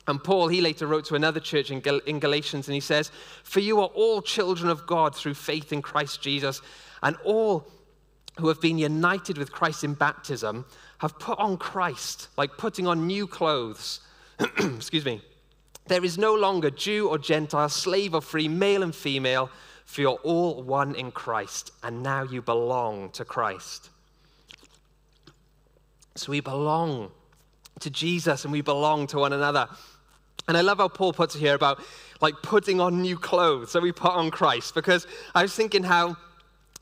And 0.07 0.23
Paul, 0.23 0.49
he 0.49 0.61
later 0.61 0.85
wrote 0.85 1.05
to 1.05 1.15
another 1.15 1.39
church 1.39 1.71
in, 1.71 1.79
Gal- 1.79 2.01
in 2.05 2.19
Galatians, 2.19 2.67
and 2.67 2.75
he 2.75 2.79
says, 2.79 3.11
For 3.43 3.59
you 3.59 3.79
are 3.81 3.87
all 3.87 4.21
children 4.21 4.69
of 4.69 4.85
God 4.85 5.15
through 5.15 5.33
faith 5.33 5.73
in 5.73 5.81
Christ 5.81 6.21
Jesus, 6.21 6.61
and 7.01 7.15
all 7.23 7.67
who 8.39 8.47
have 8.49 8.61
been 8.61 8.77
united 8.77 9.37
with 9.37 9.51
Christ 9.51 9.83
in 9.83 9.93
baptism 9.93 10.65
have 10.99 11.17
put 11.19 11.39
on 11.39 11.57
Christ, 11.57 12.27
like 12.37 12.57
putting 12.57 12.85
on 12.85 13.07
new 13.07 13.27
clothes. 13.27 14.01
Excuse 14.39 15.05
me. 15.05 15.21
There 15.87 16.03
is 16.03 16.17
no 16.17 16.33
longer 16.33 16.69
Jew 16.69 17.09
or 17.09 17.17
Gentile, 17.17 17.69
slave 17.69 18.13
or 18.13 18.21
free, 18.21 18.47
male 18.47 18.83
and 18.83 18.93
female, 18.93 19.49
for 19.85 20.01
you're 20.01 20.19
all 20.23 20.63
one 20.63 20.95
in 20.95 21.11
Christ, 21.11 21.71
and 21.83 22.01
now 22.01 22.23
you 22.23 22.41
belong 22.41 23.11
to 23.11 23.23
Christ. 23.23 23.89
So 26.15 26.31
we 26.31 26.39
belong 26.39 27.11
to 27.81 27.89
Jesus 27.89 28.45
and 28.45 28.51
we 28.51 28.61
belong 28.61 29.05
to 29.07 29.19
one 29.19 29.33
another. 29.33 29.67
And 30.47 30.55
I 30.57 30.61
love 30.61 30.77
how 30.77 30.87
Paul 30.87 31.13
puts 31.13 31.35
it 31.35 31.39
here 31.39 31.55
about 31.55 31.83
like 32.21 32.35
putting 32.41 32.79
on 32.79 33.01
new 33.01 33.17
clothes. 33.17 33.71
So 33.71 33.79
we 33.79 33.91
put 33.91 34.11
on 34.11 34.31
Christ, 34.31 34.75
because 34.75 35.07
I 35.33 35.41
was 35.41 35.55
thinking 35.55 35.83
how 35.83 36.17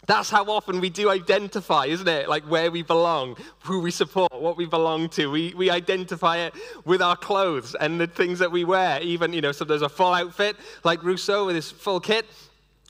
that's 0.06 0.30
how 0.30 0.44
often 0.46 0.82
we 0.82 0.90
do 0.90 1.10
identify, 1.10 1.86
isn't 1.86 2.08
it? 2.08 2.28
Like 2.28 2.44
where 2.44 2.70
we 2.70 2.82
belong, 2.82 3.38
who 3.64 3.80
we 3.80 3.90
support, 3.90 4.34
what 4.34 4.58
we 4.58 4.66
belong 4.66 5.08
to. 5.10 5.32
We, 5.32 5.54
we 5.56 5.70
identify 5.70 6.40
it 6.40 6.54
with 6.84 7.02
our 7.02 7.16
clothes 7.16 7.74
and 7.80 8.02
the 8.02 8.08
things 8.08 8.40
that 8.40 8.52
we 8.52 8.66
wear. 8.66 9.02
Even, 9.02 9.32
you 9.32 9.40
know, 9.40 9.54
sometimes 9.54 9.82
a 9.82 9.88
full 9.88 10.14
outfit, 10.14 10.58
like 10.84 11.02
Rousseau 11.04 11.46
with 11.46 11.56
his 11.56 11.72
full 11.72 12.02
kit. 12.02 12.26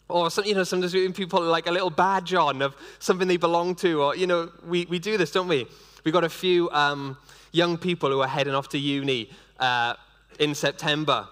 Or, 0.10 0.32
some, 0.32 0.46
you 0.46 0.56
know, 0.56 0.64
sometimes 0.64 0.96
even 0.96 1.14
people 1.14 1.42
like 1.42 1.68
a 1.68 1.72
little 1.72 1.92
badge 1.92 2.34
on 2.34 2.64
of 2.64 2.76
something 2.98 3.28
they 3.28 3.38
belong 3.38 3.76
to. 3.76 4.02
Or, 4.02 4.16
you 4.16 4.26
know, 4.26 4.52
we, 4.66 4.86
we 4.86 4.98
do 4.98 5.16
this, 5.16 5.32
don't 5.32 5.48
we? 5.48 5.68
We've 6.04 6.14
got 6.14 6.24
a 6.24 6.30
few 6.30 6.70
um, 6.72 7.16
young 7.52 7.78
people 7.78 8.10
who 8.10 8.22
are 8.22 8.28
heading 8.28 8.56
off 8.56 8.70
to 8.70 8.80
uni 8.80 9.30
uh, 9.60 9.94
in 10.40 10.56
September. 10.56 11.28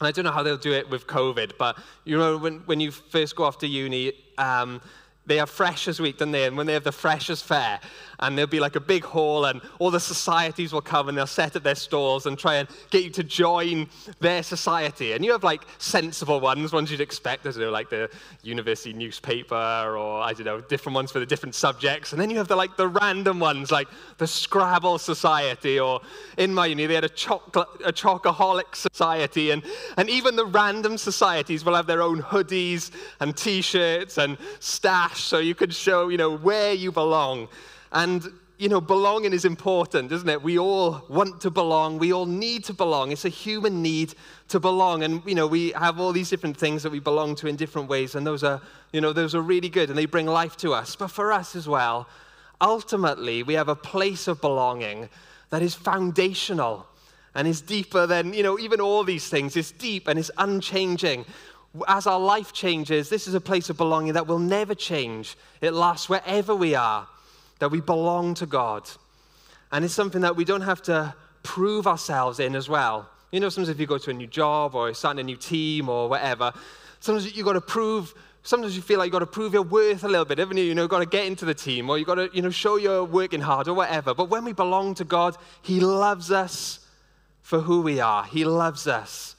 And 0.00 0.06
I 0.06 0.10
don't 0.10 0.24
know 0.24 0.30
how 0.30 0.42
they'll 0.42 0.56
do 0.56 0.72
it 0.72 0.90
with 0.90 1.06
COVID, 1.06 1.52
but 1.58 1.78
you 2.04 2.18
know, 2.18 2.36
when, 2.36 2.58
when 2.66 2.80
you 2.80 2.90
first 2.90 3.34
go 3.36 3.44
off 3.44 3.58
to 3.58 3.66
uni, 3.66 4.12
um, 4.36 4.80
they 5.26 5.36
have 5.36 5.50
Freshers 5.50 5.98
Week, 6.00 6.18
don't 6.18 6.30
they? 6.30 6.44
And 6.44 6.56
when 6.56 6.66
they 6.66 6.74
have 6.74 6.84
the 6.84 6.92
Freshers 6.92 7.42
Fair, 7.42 7.80
and 8.20 8.36
there'll 8.36 8.48
be 8.48 8.60
like 8.60 8.76
a 8.76 8.80
big 8.80 9.04
hall, 9.04 9.46
and 9.46 9.60
all 9.78 9.90
the 9.90 10.00
societies 10.00 10.72
will 10.72 10.80
come 10.80 11.08
and 11.08 11.16
they'll 11.16 11.26
set 11.26 11.56
up 11.56 11.62
their 11.62 11.74
stalls 11.74 12.26
and 12.26 12.38
try 12.38 12.56
and 12.56 12.68
get 12.90 13.04
you 13.04 13.10
to 13.10 13.22
join 13.22 13.88
their 14.20 14.42
society. 14.42 15.12
And 15.12 15.24
you 15.24 15.32
have 15.32 15.44
like 15.44 15.62
sensible 15.78 16.40
ones, 16.40 16.72
ones 16.72 16.90
you'd 16.90 17.00
expect, 17.00 17.46
as 17.46 17.56
know, 17.56 17.70
like 17.70 17.90
the 17.90 18.10
university 18.42 18.92
newspaper, 18.92 19.54
or 19.54 20.22
I 20.22 20.32
don't 20.32 20.44
know, 20.44 20.60
different 20.60 20.94
ones 20.94 21.10
for 21.12 21.18
the 21.18 21.26
different 21.26 21.54
subjects. 21.54 22.12
And 22.12 22.20
then 22.20 22.30
you 22.30 22.38
have 22.38 22.48
the 22.48 22.56
like 22.56 22.76
the 22.76 22.88
random 22.88 23.40
ones, 23.40 23.70
like 23.70 23.88
the 24.18 24.26
Scrabble 24.26 24.98
Society, 24.98 25.78
or 25.78 26.00
in 26.38 26.54
my 26.54 26.66
uni 26.66 26.86
they 26.86 26.94
had 26.94 27.04
a 27.04 27.08
chocolate, 27.08 27.68
a 27.84 27.92
chocoholic 27.92 28.74
society, 28.74 29.50
and 29.50 29.62
and 29.96 30.08
even 30.08 30.36
the 30.36 30.46
random 30.46 30.98
societies 30.98 31.64
will 31.64 31.74
have 31.74 31.86
their 31.86 32.02
own 32.02 32.22
hoodies 32.22 32.90
and 33.20 33.36
T-shirts 33.36 34.18
and 34.18 34.38
stash 34.60 35.22
so 35.24 35.38
you 35.38 35.54
could 35.54 35.74
show, 35.74 36.08
you 36.08 36.16
know, 36.16 36.36
where 36.36 36.72
you 36.72 36.92
belong. 36.92 37.48
And, 37.92 38.24
you 38.58 38.68
know, 38.68 38.80
belonging 38.80 39.32
is 39.32 39.44
important, 39.44 40.12
isn't 40.12 40.28
it? 40.28 40.42
We 40.42 40.58
all 40.58 41.04
want 41.08 41.40
to 41.42 41.50
belong. 41.50 41.98
We 41.98 42.12
all 42.12 42.26
need 42.26 42.64
to 42.64 42.72
belong. 42.72 43.12
It's 43.12 43.24
a 43.24 43.30
human 43.30 43.82
need 43.82 44.14
to 44.48 44.60
belong. 44.60 45.02
And, 45.02 45.22
you 45.26 45.34
know, 45.34 45.46
we 45.46 45.70
have 45.72 46.00
all 46.00 46.12
these 46.12 46.30
different 46.30 46.56
things 46.56 46.82
that 46.82 46.90
we 46.90 47.00
belong 47.00 47.34
to 47.36 47.46
in 47.46 47.56
different 47.56 47.88
ways. 47.88 48.14
And 48.14 48.26
those 48.26 48.44
are, 48.44 48.60
you 48.92 49.00
know, 49.00 49.12
those 49.12 49.34
are 49.34 49.42
really 49.42 49.68
good 49.68 49.88
and 49.88 49.98
they 49.98 50.06
bring 50.06 50.26
life 50.26 50.56
to 50.58 50.72
us. 50.72 50.96
But 50.96 51.08
for 51.08 51.32
us 51.32 51.54
as 51.54 51.68
well, 51.68 52.08
ultimately, 52.60 53.42
we 53.42 53.54
have 53.54 53.68
a 53.68 53.76
place 53.76 54.28
of 54.28 54.40
belonging 54.40 55.08
that 55.50 55.62
is 55.62 55.74
foundational 55.74 56.86
and 57.34 57.46
is 57.46 57.60
deeper 57.60 58.06
than, 58.06 58.32
you 58.32 58.42
know, 58.42 58.58
even 58.58 58.80
all 58.80 59.04
these 59.04 59.28
things. 59.28 59.56
It's 59.56 59.70
deep 59.70 60.08
and 60.08 60.18
it's 60.18 60.30
unchanging. 60.38 61.26
As 61.86 62.06
our 62.06 62.18
life 62.18 62.52
changes, 62.52 63.10
this 63.10 63.28
is 63.28 63.34
a 63.34 63.40
place 63.40 63.68
of 63.68 63.76
belonging 63.76 64.14
that 64.14 64.26
will 64.26 64.38
never 64.38 64.74
change. 64.74 65.36
It 65.60 65.72
lasts 65.72 66.08
wherever 66.08 66.56
we 66.56 66.74
are, 66.74 67.06
that 67.58 67.70
we 67.70 67.80
belong 67.80 68.34
to 68.34 68.46
God. 68.46 68.88
And 69.72 69.84
it's 69.84 69.94
something 69.94 70.20
that 70.22 70.36
we 70.36 70.44
don't 70.44 70.62
have 70.62 70.82
to 70.82 71.14
prove 71.42 71.86
ourselves 71.86 72.40
in 72.40 72.54
as 72.54 72.68
well. 72.68 73.08
You 73.32 73.40
know, 73.40 73.48
sometimes 73.48 73.68
if 73.68 73.80
you 73.80 73.86
go 73.86 73.98
to 73.98 74.10
a 74.10 74.14
new 74.14 74.26
job 74.26 74.74
or 74.74 74.92
starting 74.94 75.20
a 75.20 75.24
new 75.24 75.36
team 75.36 75.88
or 75.88 76.08
whatever, 76.08 76.52
sometimes 77.00 77.36
you've 77.36 77.46
got 77.46 77.54
to 77.54 77.60
prove 77.60 78.14
sometimes 78.46 78.76
you 78.76 78.82
feel 78.82 78.98
like 78.98 79.06
you've 79.06 79.12
got 79.12 79.18
to 79.18 79.26
prove 79.26 79.52
your 79.52 79.62
worth 79.62 80.04
a 80.04 80.08
little 80.08 80.24
bit, 80.24 80.38
haven't 80.38 80.56
you? 80.56 80.64
You 80.64 80.74
know, 80.74 80.82
you've 80.82 80.90
got 80.90 81.00
to 81.00 81.06
get 81.06 81.26
into 81.26 81.44
the 81.44 81.54
team 81.54 81.90
or 81.90 81.98
you've 81.98 82.06
got 82.06 82.14
to, 82.14 82.30
you 82.32 82.42
know, 82.42 82.50
show 82.50 82.76
you're 82.76 83.04
working 83.04 83.40
hard 83.40 83.66
or 83.68 83.74
whatever. 83.74 84.14
But 84.14 84.30
when 84.30 84.44
we 84.44 84.52
belong 84.52 84.94
to 84.94 85.04
God, 85.04 85.36
He 85.62 85.80
loves 85.80 86.30
us 86.30 86.80
for 87.42 87.60
who 87.60 87.82
we 87.82 88.00
are. 88.00 88.24
He 88.24 88.44
loves 88.44 88.86
us 88.86 89.34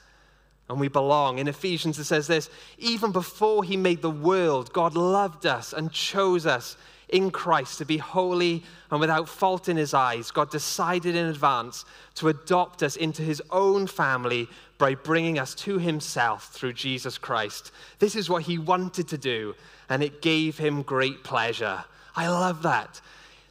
and 0.70 0.80
we 0.80 0.90
belong. 0.90 1.40
In 1.40 1.48
Ephesians, 1.48 1.98
it 2.00 2.04
says 2.04 2.28
this 2.28 2.50
even 2.78 3.12
before 3.12 3.64
He 3.64 3.78
made 3.78 4.02
the 4.02 4.10
world, 4.10 4.74
God 4.74 4.96
loved 4.96 5.46
us 5.46 5.74
and 5.74 5.92
chose 5.92 6.46
us 6.46 6.76
in 7.10 7.32
Christ 7.32 7.78
to 7.78 7.86
be 7.86 7.98
holy 7.98 8.64
and 8.92 9.00
without 9.00 9.30
fault 9.30 9.70
in 9.70 9.78
His 9.78 9.94
eyes. 9.94 10.32
God 10.32 10.52
decided 10.52 11.16
in 11.16 11.28
advance 11.28 11.86
to 12.16 12.28
adopt 12.28 12.84
us 12.84 12.96
into 12.96 13.22
His 13.22 13.42
own 13.52 13.88
family 13.88 14.50
by 14.78 14.96
bringing 14.96 15.40
us 15.40 15.56
to 15.56 15.78
himself 15.78 16.50
through 16.50 16.74
Jesus 16.74 17.18
Christ. 17.18 17.72
This 18.00 18.16
is 18.16 18.30
what 18.30 18.44
he 18.44 18.58
wanted 18.58 19.08
to 19.10 19.18
do, 19.18 19.56
and 19.90 20.04
it 20.04 20.22
gave 20.22 20.58
him 20.58 20.84
great 20.84 21.24
pleasure. 21.24 21.84
I 22.16 22.28
love 22.30 22.62
that. 22.64 23.02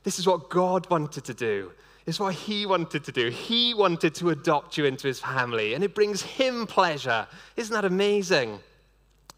This 0.04 0.18
is 0.18 0.26
what 0.26 0.50
God 0.50 0.88
wanted 0.88 1.24
to 1.24 1.34
do. 1.34 1.72
It's 2.06 2.20
what 2.20 2.34
he 2.34 2.66
wanted 2.66 3.04
to 3.04 3.12
do. 3.12 3.30
He 3.30 3.74
wanted 3.74 4.14
to 4.16 4.30
adopt 4.30 4.78
you 4.78 4.84
into 4.84 5.08
his 5.08 5.18
family, 5.18 5.74
and 5.74 5.82
it 5.82 5.94
brings 5.94 6.22
him 6.22 6.66
pleasure. 6.66 7.26
Isn't 7.56 7.74
that 7.74 7.84
amazing? 7.84 8.60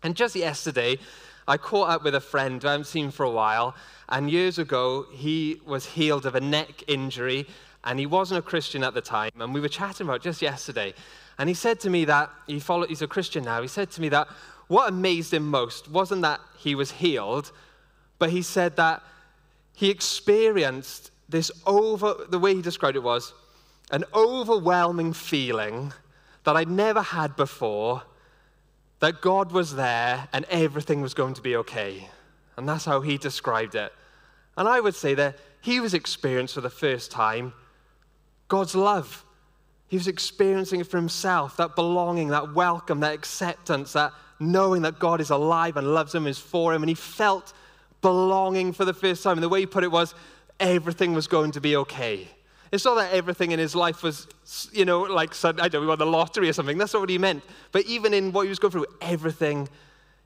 And 0.02 0.14
just 0.14 0.36
yesterday, 0.36 0.98
I 1.48 1.56
caught 1.56 1.88
up 1.88 2.04
with 2.04 2.14
a 2.14 2.20
friend 2.20 2.62
who 2.62 2.68
I 2.68 2.72
haven't 2.72 2.84
seen 2.84 3.10
for 3.10 3.24
a 3.24 3.30
while, 3.30 3.74
and 4.10 4.30
years 4.30 4.58
ago, 4.58 5.06
he 5.10 5.62
was 5.64 5.86
healed 5.86 6.26
of 6.26 6.34
a 6.34 6.40
neck 6.40 6.84
injury, 6.86 7.46
and 7.84 7.98
he 7.98 8.04
wasn't 8.04 8.38
a 8.38 8.42
Christian 8.42 8.84
at 8.84 8.92
the 8.92 9.00
time, 9.00 9.32
and 9.40 9.54
we 9.54 9.60
were 9.60 9.68
chatting 9.68 10.06
about 10.06 10.20
just 10.20 10.42
yesterday. 10.42 10.92
And 11.38 11.48
he 11.48 11.54
said 11.54 11.80
to 11.80 11.90
me 11.90 12.04
that, 12.04 12.30
he 12.46 12.60
followed, 12.60 12.90
he's 12.90 13.00
a 13.00 13.06
Christian 13.06 13.44
now, 13.44 13.62
he 13.62 13.68
said 13.68 13.90
to 13.92 14.00
me 14.02 14.10
that 14.10 14.28
what 14.66 14.90
amazed 14.90 15.32
him 15.32 15.48
most 15.48 15.90
wasn't 15.90 16.20
that 16.20 16.40
he 16.58 16.74
was 16.74 16.90
healed, 16.90 17.50
but 18.18 18.28
he 18.28 18.42
said 18.42 18.76
that 18.76 19.02
he 19.74 19.88
experienced 19.88 21.12
this 21.30 21.50
over, 21.66 22.26
the 22.28 22.38
way 22.38 22.54
he 22.54 22.60
described 22.60 22.96
it 22.96 23.02
was, 23.02 23.32
an 23.90 24.04
overwhelming 24.12 25.14
feeling 25.14 25.94
that 26.44 26.56
I'd 26.56 26.68
never 26.68 27.00
had 27.00 27.36
before 27.36 28.02
that 29.00 29.20
God 29.20 29.52
was 29.52 29.76
there 29.76 30.28
and 30.32 30.44
everything 30.46 31.00
was 31.00 31.14
going 31.14 31.34
to 31.34 31.42
be 31.42 31.56
okay. 31.56 32.08
And 32.56 32.68
that's 32.68 32.84
how 32.84 33.00
he 33.00 33.16
described 33.18 33.74
it. 33.74 33.92
And 34.56 34.68
I 34.68 34.80
would 34.80 34.94
say 34.94 35.14
that 35.14 35.36
he 35.60 35.80
was 35.80 35.94
experiencing 35.94 36.54
for 36.54 36.60
the 36.60 36.70
first 36.70 37.10
time 37.10 37.52
God's 38.48 38.74
love 38.74 39.24
he 39.88 39.96
was 39.96 40.06
experiencing 40.06 40.80
it 40.80 40.86
for 40.86 40.98
himself 40.98 41.56
that 41.56 41.74
belonging, 41.74 42.28
that 42.28 42.54
welcome, 42.54 43.00
that 43.00 43.14
acceptance, 43.14 43.94
that 43.94 44.12
knowing 44.38 44.82
that 44.82 44.98
God 44.98 45.20
is 45.20 45.30
alive 45.30 45.78
and 45.78 45.94
loves 45.94 46.14
him, 46.14 46.26
is 46.26 46.38
for 46.38 46.74
him. 46.74 46.82
And 46.82 46.90
he 46.90 46.94
felt 46.94 47.54
belonging 48.02 48.74
for 48.74 48.84
the 48.84 48.92
first 48.92 49.22
time. 49.22 49.38
And 49.38 49.42
the 49.42 49.48
way 49.48 49.60
he 49.60 49.66
put 49.66 49.84
it 49.84 49.90
was, 49.90 50.14
everything 50.60 51.14
was 51.14 51.26
going 51.26 51.52
to 51.52 51.60
be 51.60 51.74
okay. 51.76 52.28
It's 52.70 52.84
not 52.84 52.96
that 52.96 53.12
everything 53.12 53.52
in 53.52 53.58
his 53.58 53.74
life 53.74 54.02
was, 54.02 54.26
you 54.72 54.84
know, 54.84 55.02
like, 55.02 55.32
I 55.44 55.52
don't 55.68 55.72
know, 55.82 55.88
won 55.88 55.98
the 55.98 56.06
lottery 56.06 56.48
or 56.48 56.52
something. 56.52 56.76
That's 56.76 56.92
not 56.92 57.00
what 57.00 57.10
he 57.10 57.18
meant. 57.18 57.42
But 57.72 57.86
even 57.86 58.12
in 58.12 58.32
what 58.32 58.42
he 58.42 58.48
was 58.48 58.58
going 58.58 58.72
through, 58.72 58.86
everything 59.00 59.68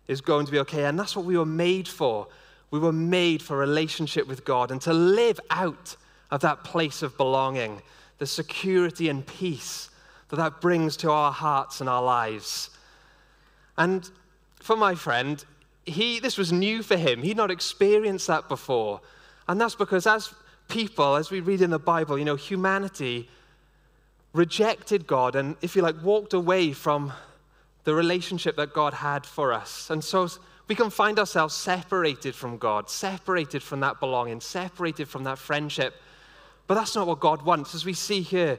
is 0.08 0.20
going 0.20 0.46
to 0.46 0.52
be 0.52 0.58
okay. 0.60 0.84
And 0.84 0.98
that's 0.98 1.14
what 1.14 1.24
we 1.24 1.36
were 1.36 1.46
made 1.46 1.86
for. 1.86 2.26
We 2.70 2.78
were 2.78 2.92
made 2.92 3.42
for 3.42 3.56
relationship 3.56 4.26
with 4.26 4.44
God 4.44 4.70
and 4.70 4.80
to 4.82 4.92
live 4.92 5.38
out 5.50 5.96
of 6.30 6.40
that 6.40 6.64
place 6.64 7.02
of 7.02 7.16
belonging 7.16 7.82
the 8.18 8.26
security 8.26 9.08
and 9.08 9.26
peace 9.26 9.90
that 10.28 10.36
that 10.36 10.60
brings 10.60 10.96
to 10.96 11.10
our 11.10 11.30
hearts 11.30 11.80
and 11.80 11.88
our 11.88 12.02
lives. 12.02 12.70
And 13.76 14.10
for 14.56 14.76
my 14.76 14.94
friend, 14.94 15.44
he, 15.84 16.20
this 16.20 16.38
was 16.38 16.52
new 16.52 16.82
for 16.82 16.96
him. 16.96 17.22
He'd 17.22 17.36
not 17.36 17.50
experienced 17.50 18.28
that 18.28 18.48
before. 18.48 19.00
And 19.48 19.60
that's 19.60 19.74
because 19.74 20.06
as 20.06 20.32
people, 20.68 21.16
as 21.16 21.30
we 21.30 21.40
read 21.40 21.60
in 21.60 21.70
the 21.70 21.78
Bible, 21.78 22.18
you 22.18 22.24
know, 22.24 22.36
humanity 22.36 23.28
rejected 24.32 25.06
God 25.06 25.36
and, 25.36 25.56
if 25.60 25.76
you 25.76 25.82
like, 25.82 26.02
walked 26.02 26.32
away 26.32 26.72
from 26.72 27.12
the 27.84 27.94
relationship 27.94 28.56
that 28.56 28.72
God 28.72 28.94
had 28.94 29.26
for 29.26 29.52
us. 29.52 29.90
And 29.90 30.02
so 30.02 30.28
we 30.68 30.74
can 30.74 30.88
find 30.90 31.18
ourselves 31.18 31.54
separated 31.54 32.34
from 32.34 32.56
God, 32.56 32.88
separated 32.88 33.62
from 33.62 33.80
that 33.80 34.00
belonging, 34.00 34.40
separated 34.40 35.08
from 35.08 35.24
that 35.24 35.38
friendship. 35.38 35.94
But 36.66 36.76
that's 36.76 36.94
not 36.94 37.06
what 37.06 37.20
God 37.20 37.42
wants. 37.42 37.74
As 37.74 37.84
we 37.84 37.92
see 37.92 38.22
here, 38.22 38.58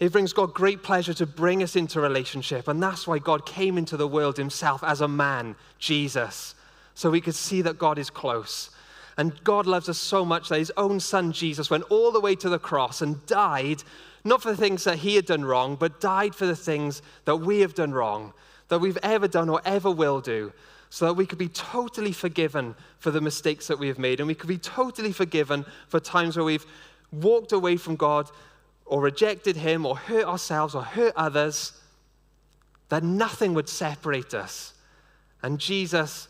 it 0.00 0.12
brings 0.12 0.32
God 0.32 0.52
great 0.52 0.82
pleasure 0.82 1.14
to 1.14 1.26
bring 1.26 1.62
us 1.62 1.76
into 1.76 2.00
relationship. 2.00 2.68
And 2.68 2.82
that's 2.82 3.06
why 3.06 3.18
God 3.18 3.46
came 3.46 3.78
into 3.78 3.96
the 3.96 4.08
world 4.08 4.36
himself 4.36 4.82
as 4.82 5.00
a 5.00 5.08
man, 5.08 5.56
Jesus, 5.78 6.54
so 6.94 7.10
we 7.10 7.20
could 7.20 7.34
see 7.34 7.62
that 7.62 7.78
God 7.78 7.98
is 7.98 8.10
close. 8.10 8.70
And 9.20 9.44
God 9.44 9.66
loves 9.66 9.90
us 9.90 9.98
so 9.98 10.24
much 10.24 10.48
that 10.48 10.60
his 10.60 10.72
own 10.78 10.98
son, 10.98 11.32
Jesus, 11.32 11.68
went 11.68 11.84
all 11.90 12.10
the 12.10 12.22
way 12.22 12.34
to 12.36 12.48
the 12.48 12.58
cross 12.58 13.02
and 13.02 13.26
died, 13.26 13.82
not 14.24 14.40
for 14.40 14.50
the 14.50 14.56
things 14.56 14.84
that 14.84 15.00
he 15.00 15.14
had 15.14 15.26
done 15.26 15.44
wrong, 15.44 15.76
but 15.76 16.00
died 16.00 16.34
for 16.34 16.46
the 16.46 16.56
things 16.56 17.02
that 17.26 17.36
we 17.36 17.60
have 17.60 17.74
done 17.74 17.92
wrong, 17.92 18.32
that 18.68 18.78
we've 18.78 18.96
ever 19.02 19.28
done 19.28 19.50
or 19.50 19.60
ever 19.66 19.90
will 19.90 20.22
do, 20.22 20.54
so 20.88 21.04
that 21.04 21.12
we 21.12 21.26
could 21.26 21.36
be 21.36 21.50
totally 21.50 22.12
forgiven 22.12 22.74
for 22.98 23.10
the 23.10 23.20
mistakes 23.20 23.66
that 23.66 23.78
we 23.78 23.88
have 23.88 23.98
made. 23.98 24.20
And 24.20 24.26
we 24.26 24.34
could 24.34 24.48
be 24.48 24.56
totally 24.56 25.12
forgiven 25.12 25.66
for 25.88 26.00
times 26.00 26.38
where 26.38 26.44
we've 26.46 26.64
walked 27.12 27.52
away 27.52 27.76
from 27.76 27.96
God 27.96 28.30
or 28.86 29.02
rejected 29.02 29.54
Him 29.54 29.84
or 29.84 29.98
hurt 29.98 30.24
ourselves 30.24 30.74
or 30.74 30.82
hurt 30.82 31.12
others, 31.14 31.78
that 32.88 33.02
nothing 33.02 33.52
would 33.52 33.68
separate 33.68 34.32
us. 34.32 34.72
And 35.42 35.58
Jesus, 35.58 36.26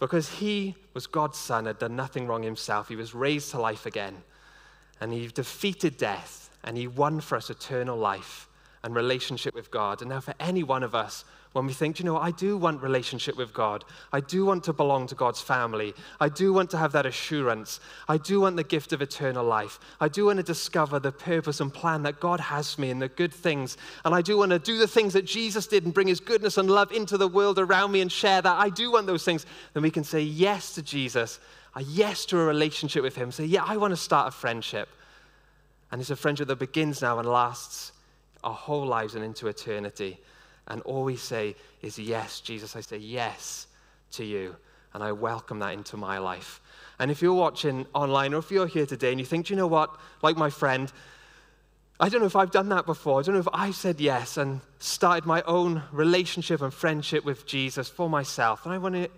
because 0.00 0.28
He 0.28 0.74
was 0.94 1.06
God's 1.06 1.38
Son, 1.38 1.66
had 1.66 1.78
done 1.78 1.94
nothing 1.94 2.26
wrong 2.26 2.42
Himself, 2.42 2.88
He 2.88 2.96
was 2.96 3.14
raised 3.14 3.52
to 3.52 3.60
life 3.60 3.86
again. 3.86 4.22
And 5.00 5.12
He 5.12 5.28
defeated 5.28 5.96
death 5.96 6.50
and 6.64 6.76
He 6.76 6.88
won 6.88 7.20
for 7.20 7.36
us 7.36 7.50
eternal 7.50 7.96
life 7.96 8.48
and 8.82 8.94
relationship 8.94 9.54
with 9.54 9.70
God. 9.70 10.00
And 10.00 10.10
now, 10.10 10.20
for 10.20 10.34
any 10.40 10.62
one 10.62 10.82
of 10.82 10.94
us 10.94 11.24
when 11.52 11.66
we 11.66 11.72
think, 11.72 11.98
you 11.98 12.04
know, 12.04 12.16
I 12.16 12.30
do 12.30 12.56
want 12.56 12.80
relationship 12.80 13.36
with 13.36 13.52
God. 13.52 13.84
I 14.12 14.20
do 14.20 14.44
want 14.44 14.62
to 14.64 14.72
belong 14.72 15.08
to 15.08 15.16
God's 15.16 15.40
family. 15.40 15.94
I 16.20 16.28
do 16.28 16.52
want 16.52 16.70
to 16.70 16.78
have 16.78 16.92
that 16.92 17.06
assurance. 17.06 17.80
I 18.08 18.18
do 18.18 18.40
want 18.40 18.54
the 18.54 18.62
gift 18.62 18.92
of 18.92 19.02
eternal 19.02 19.44
life. 19.44 19.80
I 20.00 20.06
do 20.06 20.26
want 20.26 20.36
to 20.36 20.44
discover 20.44 21.00
the 21.00 21.10
purpose 21.10 21.60
and 21.60 21.74
plan 21.74 22.04
that 22.04 22.20
God 22.20 22.38
has 22.38 22.74
for 22.74 22.82
me 22.82 22.90
and 22.90 23.02
the 23.02 23.08
good 23.08 23.34
things. 23.34 23.76
And 24.04 24.14
I 24.14 24.22
do 24.22 24.38
want 24.38 24.52
to 24.52 24.60
do 24.60 24.78
the 24.78 24.86
things 24.86 25.12
that 25.14 25.24
Jesus 25.24 25.66
did 25.66 25.84
and 25.84 25.92
bring 25.92 26.06
his 26.06 26.20
goodness 26.20 26.56
and 26.56 26.70
love 26.70 26.92
into 26.92 27.18
the 27.18 27.28
world 27.28 27.58
around 27.58 27.90
me 27.90 28.00
and 28.00 28.12
share 28.12 28.40
that. 28.40 28.58
I 28.58 28.68
do 28.68 28.92
want 28.92 29.08
those 29.08 29.24
things. 29.24 29.44
Then 29.74 29.82
we 29.82 29.90
can 29.90 30.04
say 30.04 30.20
yes 30.20 30.74
to 30.76 30.82
Jesus, 30.82 31.40
a 31.74 31.82
yes 31.82 32.26
to 32.26 32.38
a 32.38 32.44
relationship 32.44 33.02
with 33.02 33.16
him. 33.16 33.32
Say, 33.32 33.46
yeah, 33.46 33.64
I 33.66 33.76
want 33.76 33.90
to 33.90 33.96
start 33.96 34.28
a 34.28 34.30
friendship. 34.30 34.88
And 35.90 36.00
it's 36.00 36.10
a 36.10 36.16
friendship 36.16 36.46
that 36.46 36.60
begins 36.60 37.02
now 37.02 37.18
and 37.18 37.28
lasts 37.28 37.90
our 38.44 38.54
whole 38.54 38.86
lives 38.86 39.16
and 39.16 39.24
into 39.24 39.48
eternity. 39.48 40.20
And 40.70 40.80
all 40.82 41.02
we 41.02 41.16
say 41.16 41.56
is, 41.82 41.98
Yes, 41.98 42.40
Jesus, 42.40 42.76
I 42.76 42.80
say 42.80 42.96
yes 42.96 43.66
to 44.12 44.24
you. 44.24 44.56
And 44.94 45.02
I 45.02 45.12
welcome 45.12 45.58
that 45.58 45.74
into 45.74 45.96
my 45.96 46.18
life. 46.18 46.60
And 46.98 47.10
if 47.10 47.20
you're 47.20 47.34
watching 47.34 47.86
online 47.92 48.34
or 48.34 48.38
if 48.38 48.50
you're 48.50 48.66
here 48.66 48.86
today 48.86 49.10
and 49.10 49.20
you 49.20 49.26
think, 49.26 49.46
Do 49.46 49.52
you 49.52 49.58
know 49.58 49.66
what, 49.66 49.94
like 50.22 50.36
my 50.36 50.48
friend, 50.48 50.90
I 51.98 52.08
don't 52.08 52.20
know 52.20 52.26
if 52.26 52.36
I've 52.36 52.50
done 52.52 52.70
that 52.70 52.86
before. 52.86 53.20
I 53.20 53.22
don't 53.22 53.34
know 53.34 53.40
if 53.40 53.48
I 53.52 53.72
said 53.72 54.00
yes 54.00 54.36
and 54.36 54.60
started 54.78 55.26
my 55.26 55.42
own 55.42 55.82
relationship 55.92 56.62
and 56.62 56.72
friendship 56.72 57.24
with 57.24 57.46
Jesus 57.46 57.88
for 57.88 58.08
myself. 58.08 58.64
And 58.64 58.72
I 58.72 58.78
want 58.78 58.94
to 58.94 59.08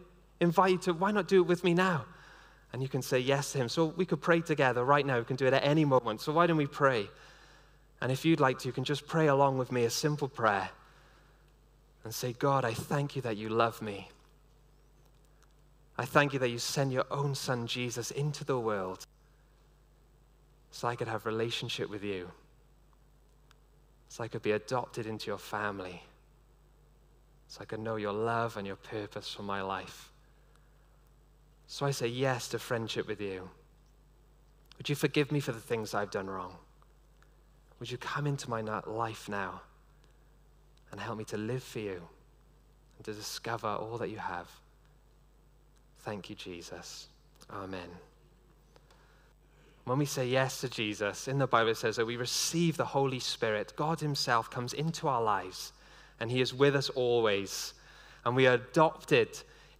invite 0.40 0.72
you 0.72 0.78
to, 0.78 0.92
why 0.94 1.12
not 1.12 1.28
do 1.28 1.42
it 1.42 1.46
with 1.46 1.62
me 1.62 1.74
now? 1.74 2.06
And 2.72 2.82
you 2.82 2.88
can 2.88 3.02
say 3.02 3.20
yes 3.20 3.52
to 3.52 3.58
him. 3.58 3.68
So 3.68 3.84
we 3.84 4.04
could 4.04 4.20
pray 4.20 4.40
together 4.40 4.82
right 4.84 5.06
now. 5.06 5.18
We 5.18 5.24
can 5.24 5.36
do 5.36 5.46
it 5.46 5.52
at 5.52 5.62
any 5.62 5.84
moment. 5.84 6.22
So 6.22 6.32
why 6.32 6.46
don't 6.46 6.56
we 6.56 6.66
pray? 6.66 7.08
And 8.00 8.10
if 8.10 8.24
you'd 8.24 8.40
like 8.40 8.58
to, 8.60 8.68
you 8.68 8.72
can 8.72 8.84
just 8.84 9.06
pray 9.06 9.28
along 9.28 9.58
with 9.58 9.70
me 9.70 9.84
a 9.84 9.90
simple 9.90 10.26
prayer 10.26 10.70
and 12.04 12.14
say, 12.14 12.32
God, 12.32 12.64
I 12.64 12.74
thank 12.74 13.16
you 13.16 13.22
that 13.22 13.36
you 13.36 13.48
love 13.48 13.80
me. 13.80 14.08
I 15.96 16.04
thank 16.04 16.32
you 16.32 16.38
that 16.40 16.48
you 16.48 16.58
send 16.58 16.92
your 16.92 17.06
own 17.10 17.34
son 17.34 17.66
Jesus 17.66 18.10
into 18.10 18.44
the 18.44 18.58
world 18.58 19.06
so 20.70 20.88
I 20.88 20.96
could 20.96 21.08
have 21.08 21.26
relationship 21.26 21.90
with 21.90 22.02
you. 22.02 22.30
So 24.08 24.24
I 24.24 24.28
could 24.28 24.42
be 24.42 24.52
adopted 24.52 25.06
into 25.06 25.26
your 25.26 25.38
family. 25.38 26.02
So 27.48 27.60
I 27.60 27.66
could 27.66 27.80
know 27.80 27.96
your 27.96 28.12
love 28.12 28.56
and 28.56 28.66
your 28.66 28.76
purpose 28.76 29.32
for 29.32 29.42
my 29.42 29.62
life. 29.62 30.10
So 31.66 31.86
I 31.86 31.90
say 31.90 32.08
yes 32.08 32.48
to 32.48 32.58
friendship 32.58 33.06
with 33.06 33.20
you. 33.20 33.48
Would 34.78 34.88
you 34.88 34.94
forgive 34.94 35.30
me 35.30 35.40
for 35.40 35.52
the 35.52 35.60
things 35.60 35.94
I've 35.94 36.10
done 36.10 36.28
wrong? 36.28 36.56
Would 37.78 37.90
you 37.90 37.98
come 37.98 38.26
into 38.26 38.48
my 38.50 38.60
life 38.60 39.28
now 39.28 39.60
and 40.92 41.00
help 41.00 41.18
me 41.18 41.24
to 41.24 41.36
live 41.36 41.62
for 41.62 41.80
you 41.80 42.00
and 42.96 43.04
to 43.04 43.12
discover 43.12 43.66
all 43.66 43.98
that 43.98 44.10
you 44.10 44.18
have? 44.18 44.48
Thank 46.00 46.30
you, 46.30 46.36
Jesus. 46.36 47.08
Amen. 47.50 47.88
When 49.84 49.98
we 49.98 50.04
say 50.04 50.26
yes 50.28 50.60
to 50.60 50.68
Jesus, 50.68 51.26
in 51.26 51.38
the 51.38 51.46
Bible 51.46 51.70
it 51.70 51.76
says 51.76 51.96
that 51.96 52.06
we 52.06 52.16
receive 52.16 52.76
the 52.76 52.84
Holy 52.84 53.18
Spirit. 53.18 53.72
God 53.74 53.98
Himself 53.98 54.48
comes 54.48 54.74
into 54.74 55.08
our 55.08 55.22
lives 55.22 55.72
and 56.20 56.30
He 56.30 56.40
is 56.40 56.54
with 56.54 56.76
us 56.76 56.88
always. 56.90 57.74
And 58.24 58.36
we 58.36 58.46
are 58.46 58.54
adopted 58.54 59.28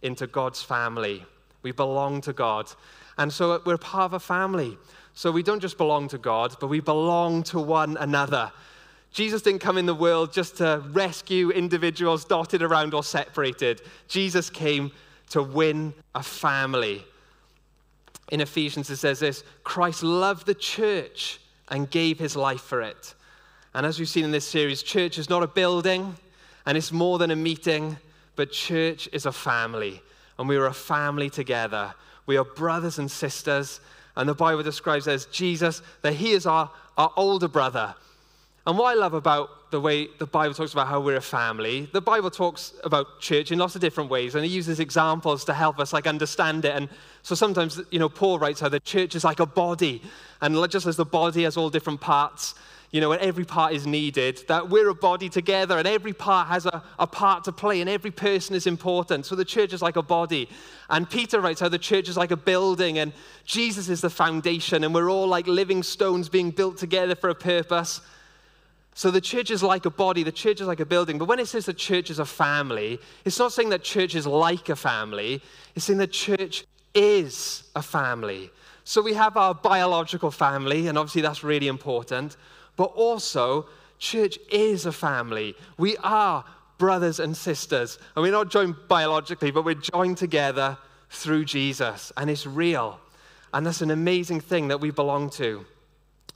into 0.01 0.27
God's 0.27 0.61
family. 0.61 1.23
We 1.61 1.71
belong 1.71 2.19
to 2.21 2.33
God. 2.33 2.69
And 3.17 3.31
so 3.31 3.61
we're 3.65 3.77
part 3.77 4.05
of 4.05 4.13
a 4.13 4.19
family. 4.19 4.77
So 5.13 5.31
we 5.31 5.43
don't 5.43 5.61
just 5.61 5.77
belong 5.77 6.09
to 6.09 6.17
God, 6.17 6.57
but 6.59 6.67
we 6.67 6.81
belong 6.81 7.43
to 7.43 7.59
one 7.59 7.95
another. 7.97 8.51
Jesus 9.13 9.41
didn't 9.41 9.61
come 9.61 9.77
in 9.77 9.85
the 9.85 9.95
world 9.95 10.33
just 10.33 10.57
to 10.57 10.83
rescue 10.91 11.51
individuals 11.51 12.25
dotted 12.25 12.61
around 12.61 12.93
or 12.93 13.03
separated. 13.03 13.81
Jesus 14.07 14.49
came 14.49 14.91
to 15.29 15.41
win 15.41 15.93
a 16.15 16.23
family 16.23 17.05
in 18.33 18.41
Ephesians, 18.41 18.89
it 18.89 18.97
says 18.97 19.19
this 19.19 19.43
Christ 19.63 20.03
loved 20.03 20.47
the 20.47 20.55
church 20.55 21.39
and 21.69 21.89
gave 21.89 22.19
his 22.19 22.35
life 22.35 22.61
for 22.61 22.81
it. 22.81 23.13
And 23.73 23.85
as 23.85 23.99
we've 23.99 24.09
seen 24.09 24.25
in 24.25 24.31
this 24.31 24.47
series, 24.47 24.83
church 24.83 25.17
is 25.17 25.29
not 25.29 25.43
a 25.43 25.47
building 25.47 26.15
and 26.65 26.77
it's 26.77 26.91
more 26.91 27.17
than 27.17 27.31
a 27.31 27.35
meeting, 27.35 27.97
but 28.35 28.51
church 28.51 29.09
is 29.11 29.25
a 29.25 29.31
family. 29.31 30.01
And 30.37 30.47
we 30.47 30.57
are 30.57 30.67
a 30.67 30.73
family 30.73 31.29
together. 31.29 31.93
We 32.25 32.37
are 32.37 32.43
brothers 32.43 32.99
and 32.99 33.09
sisters. 33.09 33.81
And 34.15 34.29
the 34.29 34.33
Bible 34.33 34.63
describes 34.63 35.07
as 35.07 35.25
Jesus, 35.25 35.81
that 36.01 36.13
he 36.13 36.31
is 36.31 36.45
our, 36.45 36.71
our 36.97 37.11
older 37.15 37.47
brother. 37.47 37.93
And 38.65 38.77
what 38.77 38.91
I 38.91 38.93
love 38.93 39.13
about 39.13 39.71
the 39.71 39.81
way 39.81 40.07
the 40.19 40.25
Bible 40.25 40.53
talks 40.53 40.71
about 40.71 40.87
how 40.87 41.01
we're 41.01 41.17
a 41.17 41.21
family, 41.21 41.89
the 41.91 41.99
Bible 41.99 42.31
talks 42.31 42.73
about 42.85 43.19
church 43.19 43.51
in 43.51 43.59
lots 43.59 43.75
of 43.75 43.81
different 43.81 44.09
ways, 44.09 44.35
and 44.35 44.45
it 44.45 44.49
uses 44.49 44.79
examples 44.79 45.43
to 45.45 45.53
help 45.53 45.79
us 45.79 45.91
like 45.91 46.07
understand 46.07 46.63
it. 46.63 46.73
And 46.73 46.87
so 47.23 47.35
sometimes, 47.35 47.81
you 47.91 47.99
know, 47.99 48.07
Paul 48.07 48.39
writes 48.39 48.61
how 48.61 48.69
the 48.69 48.79
church 48.79 49.15
is 49.15 49.25
like 49.25 49.41
a 49.41 49.45
body, 49.45 50.01
and 50.41 50.55
just 50.69 50.85
as 50.85 50.95
the 50.95 51.05
body 51.05 51.43
has 51.43 51.57
all 51.57 51.69
different 51.69 51.99
parts, 51.99 52.55
you 52.91 53.01
know, 53.01 53.11
and 53.11 53.21
every 53.21 53.43
part 53.43 53.73
is 53.73 53.87
needed, 53.87 54.39
that 54.47 54.69
we're 54.69 54.89
a 54.89 54.95
body 54.95 55.27
together, 55.27 55.77
and 55.79 55.87
every 55.87 56.13
part 56.13 56.47
has 56.47 56.65
a, 56.67 56.83
a 56.99 57.07
part 57.07 57.43
to 57.45 57.51
play, 57.51 57.81
and 57.81 57.89
every 57.89 58.11
person 58.11 58.55
is 58.55 58.67
important. 58.67 59.25
So 59.25 59.35
the 59.35 59.43
church 59.43 59.73
is 59.73 59.81
like 59.81 59.95
a 59.95 60.03
body. 60.03 60.47
And 60.89 61.09
Peter 61.09 61.41
writes 61.41 61.59
how 61.59 61.69
the 61.69 61.79
church 61.79 62.07
is 62.07 62.15
like 62.15 62.31
a 62.31 62.37
building, 62.37 62.99
and 62.99 63.11
Jesus 63.45 63.89
is 63.89 63.99
the 63.99 64.11
foundation, 64.11 64.83
and 64.83 64.93
we're 64.93 65.09
all 65.09 65.27
like 65.27 65.47
living 65.47 65.81
stones 65.81 66.29
being 66.29 66.51
built 66.51 66.77
together 66.77 67.15
for 67.15 67.29
a 67.29 67.35
purpose. 67.35 67.99
So 68.95 69.09
the 69.09 69.21
church 69.21 69.49
is 69.51 69.63
like 69.63 69.85
a 69.85 69.89
body, 69.89 70.23
the 70.23 70.31
church 70.31 70.61
is 70.61 70.67
like 70.67 70.79
a 70.79 70.85
building. 70.85 71.17
But 71.17 71.27
when 71.27 71.39
it 71.39 71.47
says 71.47 71.65
the 71.65 71.73
church 71.73 72.09
is 72.09 72.19
a 72.19 72.25
family, 72.25 72.99
it's 73.25 73.39
not 73.39 73.51
saying 73.51 73.69
that 73.69 73.83
church 73.83 74.15
is 74.15 74.27
like 74.27 74.69
a 74.69 74.75
family, 74.75 75.41
it's 75.75 75.85
saying 75.85 75.99
the 75.99 76.07
church 76.07 76.65
is 76.93 77.63
a 77.75 77.81
family. 77.81 78.51
So 78.83 79.01
we 79.01 79.13
have 79.13 79.37
our 79.37 79.55
biological 79.55 80.29
family, 80.29 80.87
and 80.87 80.97
obviously 80.97 81.21
that's 81.21 81.43
really 81.43 81.67
important. 81.67 82.37
But 82.75 82.91
also, 82.95 83.67
church 83.97 84.37
is 84.51 84.85
a 84.85 84.91
family. 84.91 85.55
We 85.77 85.95
are 85.97 86.43
brothers 86.77 87.19
and 87.19 87.35
sisters. 87.35 87.97
And 88.15 88.23
we're 88.23 88.31
not 88.31 88.51
joined 88.51 88.75
biologically, 88.87 89.51
but 89.51 89.63
we're 89.63 89.75
joined 89.75 90.17
together 90.17 90.77
through 91.09 91.45
Jesus. 91.45 92.11
And 92.17 92.29
it's 92.29 92.45
real. 92.45 92.99
And 93.53 93.65
that's 93.65 93.81
an 93.81 93.91
amazing 93.91 94.41
thing 94.41 94.67
that 94.67 94.81
we 94.81 94.91
belong 94.91 95.29
to. 95.31 95.65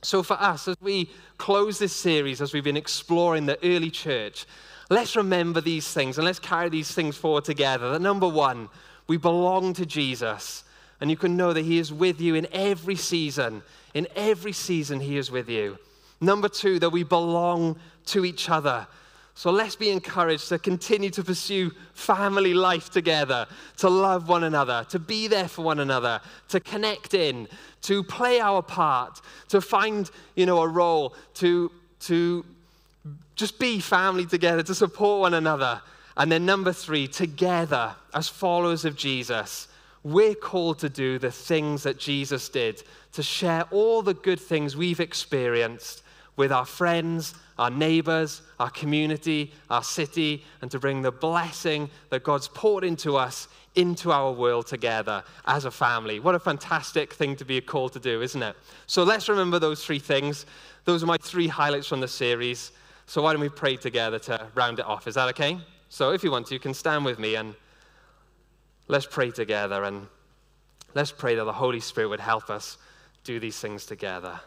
So, 0.08 0.24
for 0.24 0.36
us, 0.36 0.70
as 0.70 0.78
we 0.80 1.10
close 1.38 1.80
this 1.80 1.94
series, 1.94 2.42
as 2.42 2.54
we've 2.54 2.64
been 2.64 2.78
exploring 2.78 3.46
the 3.46 3.60
early 3.62 3.92
church, 3.92 4.46
let's 4.90 5.18
remember 5.18 5.60
these 5.60 5.92
things 5.94 6.18
and 6.18 6.24
let's 6.24 6.40
carry 6.40 6.70
these 6.70 6.90
things 6.94 7.18
forward 7.18 7.44
together. 7.44 7.92
That 7.92 8.00
number 8.00 8.26
one, 8.26 8.70
we 9.08 9.18
belong 9.18 9.74
to 9.74 9.86
Jesus, 9.86 10.64
and 11.02 11.10
you 11.10 11.18
can 11.18 11.36
know 11.36 11.52
that 11.52 11.66
He 11.66 11.78
is 11.78 11.92
with 11.92 12.22
you 12.22 12.36
in 12.36 12.48
every 12.54 12.96
season. 12.96 13.64
In 13.94 14.08
every 14.16 14.54
season, 14.54 15.02
He 15.02 15.18
is 15.18 15.30
with 15.30 15.50
you. 15.50 15.78
Number 16.22 16.48
two, 16.48 16.80
that 16.80 16.92
we 16.92 17.04
belong 17.04 17.78
to 18.06 18.24
each 18.24 18.50
other. 18.50 18.88
So 19.38 19.52
let's 19.52 19.76
be 19.76 19.92
encouraged 19.92 20.50
to 20.50 20.58
continue 20.58 21.12
to 21.12 21.24
pursue 21.24 21.70
family 21.94 22.56
life 22.56 22.90
together, 22.90 23.46
to 23.78 23.88
love 23.88 24.28
one 24.28 24.44
another, 24.44 24.84
to 24.90 24.98
be 24.98 25.28
there 25.28 25.48
for 25.48 25.62
one 25.62 25.80
another, 25.80 26.22
to 26.48 26.60
connect 26.60 27.14
in, 27.14 27.48
to 27.84 28.02
play 28.02 28.40
our 28.40 28.64
part, 28.64 29.22
to 29.50 29.62
find, 29.62 30.10
you 30.36 30.48
know, 30.48 30.64
a 30.64 30.68
role, 30.68 31.14
to, 31.36 31.72
to 32.00 32.44
just 33.36 33.60
be 33.60 33.80
family 33.80 34.26
together, 34.26 34.64
to 34.64 34.74
support 34.74 35.22
one 35.22 35.36
another. 35.36 35.84
And 36.18 36.32
then 36.32 36.44
number 36.44 36.74
three, 36.74 37.08
together 37.08 37.94
as 38.16 38.28
followers 38.28 38.86
of 38.86 38.96
Jesus, 38.96 39.68
we're 40.02 40.34
called 40.34 40.80
to 40.80 40.90
do 40.90 41.20
the 41.20 41.30
things 41.30 41.84
that 41.84 42.00
Jesus 42.00 42.50
did, 42.50 42.82
to 43.14 43.22
share 43.22 43.66
all 43.70 44.02
the 44.02 44.16
good 44.16 44.40
things 44.40 44.76
we've 44.76 45.00
experienced 45.00 46.02
with 46.38 46.52
our 46.52 46.66
friends, 46.66 47.36
our 47.58 47.70
neighbors, 47.70 48.42
our 48.60 48.70
community, 48.70 49.52
our 49.70 49.84
city, 49.84 50.44
and 50.62 50.70
to 50.72 50.80
bring 50.80 51.02
the 51.02 51.12
blessing 51.12 51.90
that 52.10 52.24
God's 52.24 52.48
poured 52.48 52.84
into 52.84 53.18
us 53.18 53.48
into 53.78 54.12
our 54.12 54.32
world 54.32 54.66
together 54.66 55.24
as 55.46 55.66
a 55.66 55.72
family. 55.72 56.20
What 56.20 56.34
a 56.34 56.40
fantastic 56.40 57.14
thing 57.14 57.36
to 57.36 57.46
be 57.46 57.62
called 57.62 57.94
to 57.94 58.00
do, 58.00 58.24
isn't 58.24 58.42
it? 58.42 58.56
So 58.88 59.04
let's 59.04 59.30
remember 59.30 59.60
those 59.60 59.86
three 59.86 60.00
things. 60.00 60.48
Those 60.86 61.04
are 61.04 61.06
my 61.06 61.18
three 61.22 61.48
highlights 61.48 61.88
from 61.88 62.00
the 62.00 62.08
series. 62.08 62.72
So 63.06 63.22
why 63.22 63.34
don't 63.34 63.42
we 63.42 63.50
pray 63.50 63.78
together 63.78 64.18
to 64.20 64.48
round 64.56 64.80
it 64.80 64.86
off? 64.86 65.08
Is 65.08 65.16
that 65.16 65.30
okay? 65.30 65.60
So 65.90 66.12
if 66.12 66.24
you 66.24 66.32
want 66.32 66.48
to, 66.48 66.56
you 66.56 66.60
can 66.60 66.74
stand 66.74 67.06
with 67.06 67.20
me 67.20 67.36
and 67.36 67.54
let's 68.88 69.06
pray 69.06 69.30
together 69.30 69.84
and 69.84 70.08
let's 70.96 71.12
pray 71.12 71.36
that 71.36 71.44
the 71.44 71.54
Holy 71.54 71.80
Spirit 71.80 72.10
would 72.10 72.20
help 72.20 72.50
us 72.50 72.78
do 73.24 73.40
these 73.40 73.60
things 73.60 73.86
together. 73.86 74.40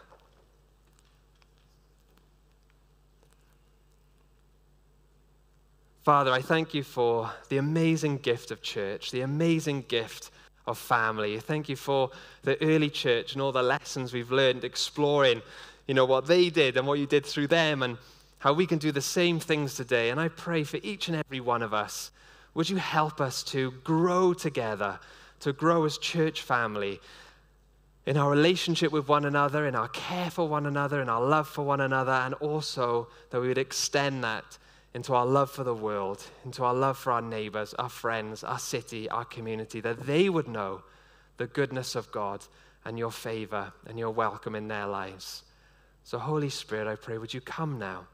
Father, 6.03 6.33
I 6.33 6.41
thank 6.41 6.73
you 6.73 6.83
for 6.83 7.31
the 7.51 7.59
amazing 7.59 8.19
gift 8.19 8.51
of 8.51 8.63
church, 8.63 9.11
the 9.11 9.21
amazing 9.21 9.85
gift 9.87 10.31
of 10.67 10.79
family. 10.79 11.39
Thank 11.39 11.69
you 11.69 11.77
for 11.77 12.11
the 12.43 12.61
early 12.63 12.89
church 12.89 13.35
and 13.35 13.43
all 13.43 13.53
the 13.53 13.63
lessons 13.63 14.11
we've 14.11 14.33
learned 14.33 14.65
exploring, 14.65 15.43
you 15.87 15.93
know, 15.93 16.07
what 16.07 16.27
they 16.27 16.49
did 16.49 16.79
and 16.79 16.87
what 16.87 16.99
you 16.99 17.05
did 17.05 17.27
through 17.27 17.49
them 17.49 17.83
and 17.83 17.99
how 18.39 18.55
we 18.55 18.65
can 18.65 18.79
do 18.79 18.91
the 18.93 19.03
same 19.03 19.39
things 19.39 19.75
today. 19.75 20.09
And 20.09 20.19
I 20.19 20.29
pray 20.29 20.65
for 20.65 20.79
each 20.83 21.09
and 21.09 21.19
every 21.19 21.41
one 21.41 21.61
of 21.61 21.75
us, 21.75 22.11
would 22.55 22.71
you 22.71 22.79
help 22.79 23.21
us 23.21 23.43
to 23.45 23.73
grow 23.85 24.33
together, 24.33 24.99
to 25.41 25.53
grow 25.53 25.85
as 25.85 25.99
church 25.99 26.41
family 26.41 26.99
in 28.07 28.17
our 28.17 28.31
relationship 28.31 28.91
with 28.91 29.07
one 29.07 29.27
another, 29.27 29.67
in 29.67 29.75
our 29.75 29.89
care 29.89 30.31
for 30.31 30.49
one 30.49 30.65
another, 30.65 31.03
in 31.03 31.11
our 31.11 31.23
love 31.23 31.47
for 31.47 31.63
one 31.63 31.83
another, 31.83 32.13
and 32.13 32.33
also 32.35 33.09
that 33.29 33.41
we 33.43 33.49
would 33.49 33.59
extend 33.59 34.25
that 34.25 34.57
into 34.95 35.15
our 35.15 35.27
love 35.27 35.51
for 35.51 35.63
the 35.65 35.75
world, 35.75 36.25
into 36.45 36.65
our 36.65 36.75
love 36.75 36.99
for 36.99 37.13
our 37.13 37.23
neighbors, 37.23 37.75
our 37.75 37.89
friends, 37.89 38.43
our 38.43 38.59
city, 38.59 39.09
our 39.09 39.25
community, 39.25 39.81
that 39.81 40.07
they 40.07 40.29
would 40.29 40.49
know 40.49 40.83
the 41.37 41.47
goodness 41.47 41.95
of 41.95 42.11
God 42.11 42.45
and 42.85 42.99
your 42.99 43.13
favor 43.13 43.73
and 43.87 43.99
your 43.99 44.11
welcome 44.11 44.55
in 44.55 44.69
their 44.69 44.87
lives. 44.87 45.45
So, 46.03 46.19
Holy 46.19 46.49
Spirit, 46.49 46.89
I 46.89 46.97
pray, 46.97 47.19
would 47.19 47.33
you 47.33 47.41
come 47.41 47.79
now? 47.79 48.07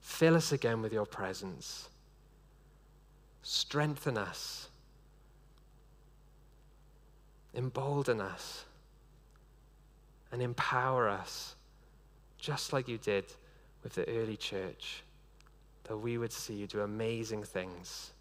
Fill 0.00 0.36
us 0.36 0.52
again 0.52 0.80
with 0.80 0.92
your 0.92 1.06
presence. 1.06 1.88
Strengthen 3.42 4.16
us. 4.16 4.68
Embolden 7.54 8.20
us. 8.20 8.64
And 10.30 10.40
empower 10.40 11.08
us, 11.08 11.56
just 12.38 12.72
like 12.72 12.88
you 12.88 12.98
did 12.98 13.24
with 13.82 13.94
the 13.94 14.08
early 14.08 14.36
church 14.36 15.02
that 15.92 15.98
we 15.98 16.16
would 16.16 16.32
see 16.32 16.54
you 16.54 16.66
do 16.66 16.80
amazing 16.80 17.44
things 17.44 18.12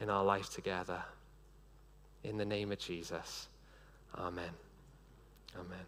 in 0.00 0.08
our 0.08 0.24
life 0.24 0.48
together. 0.48 1.02
In 2.24 2.38
the 2.38 2.44
name 2.46 2.72
of 2.72 2.78
Jesus. 2.78 3.48
Amen. 4.16 4.48
Amen. 5.54 5.84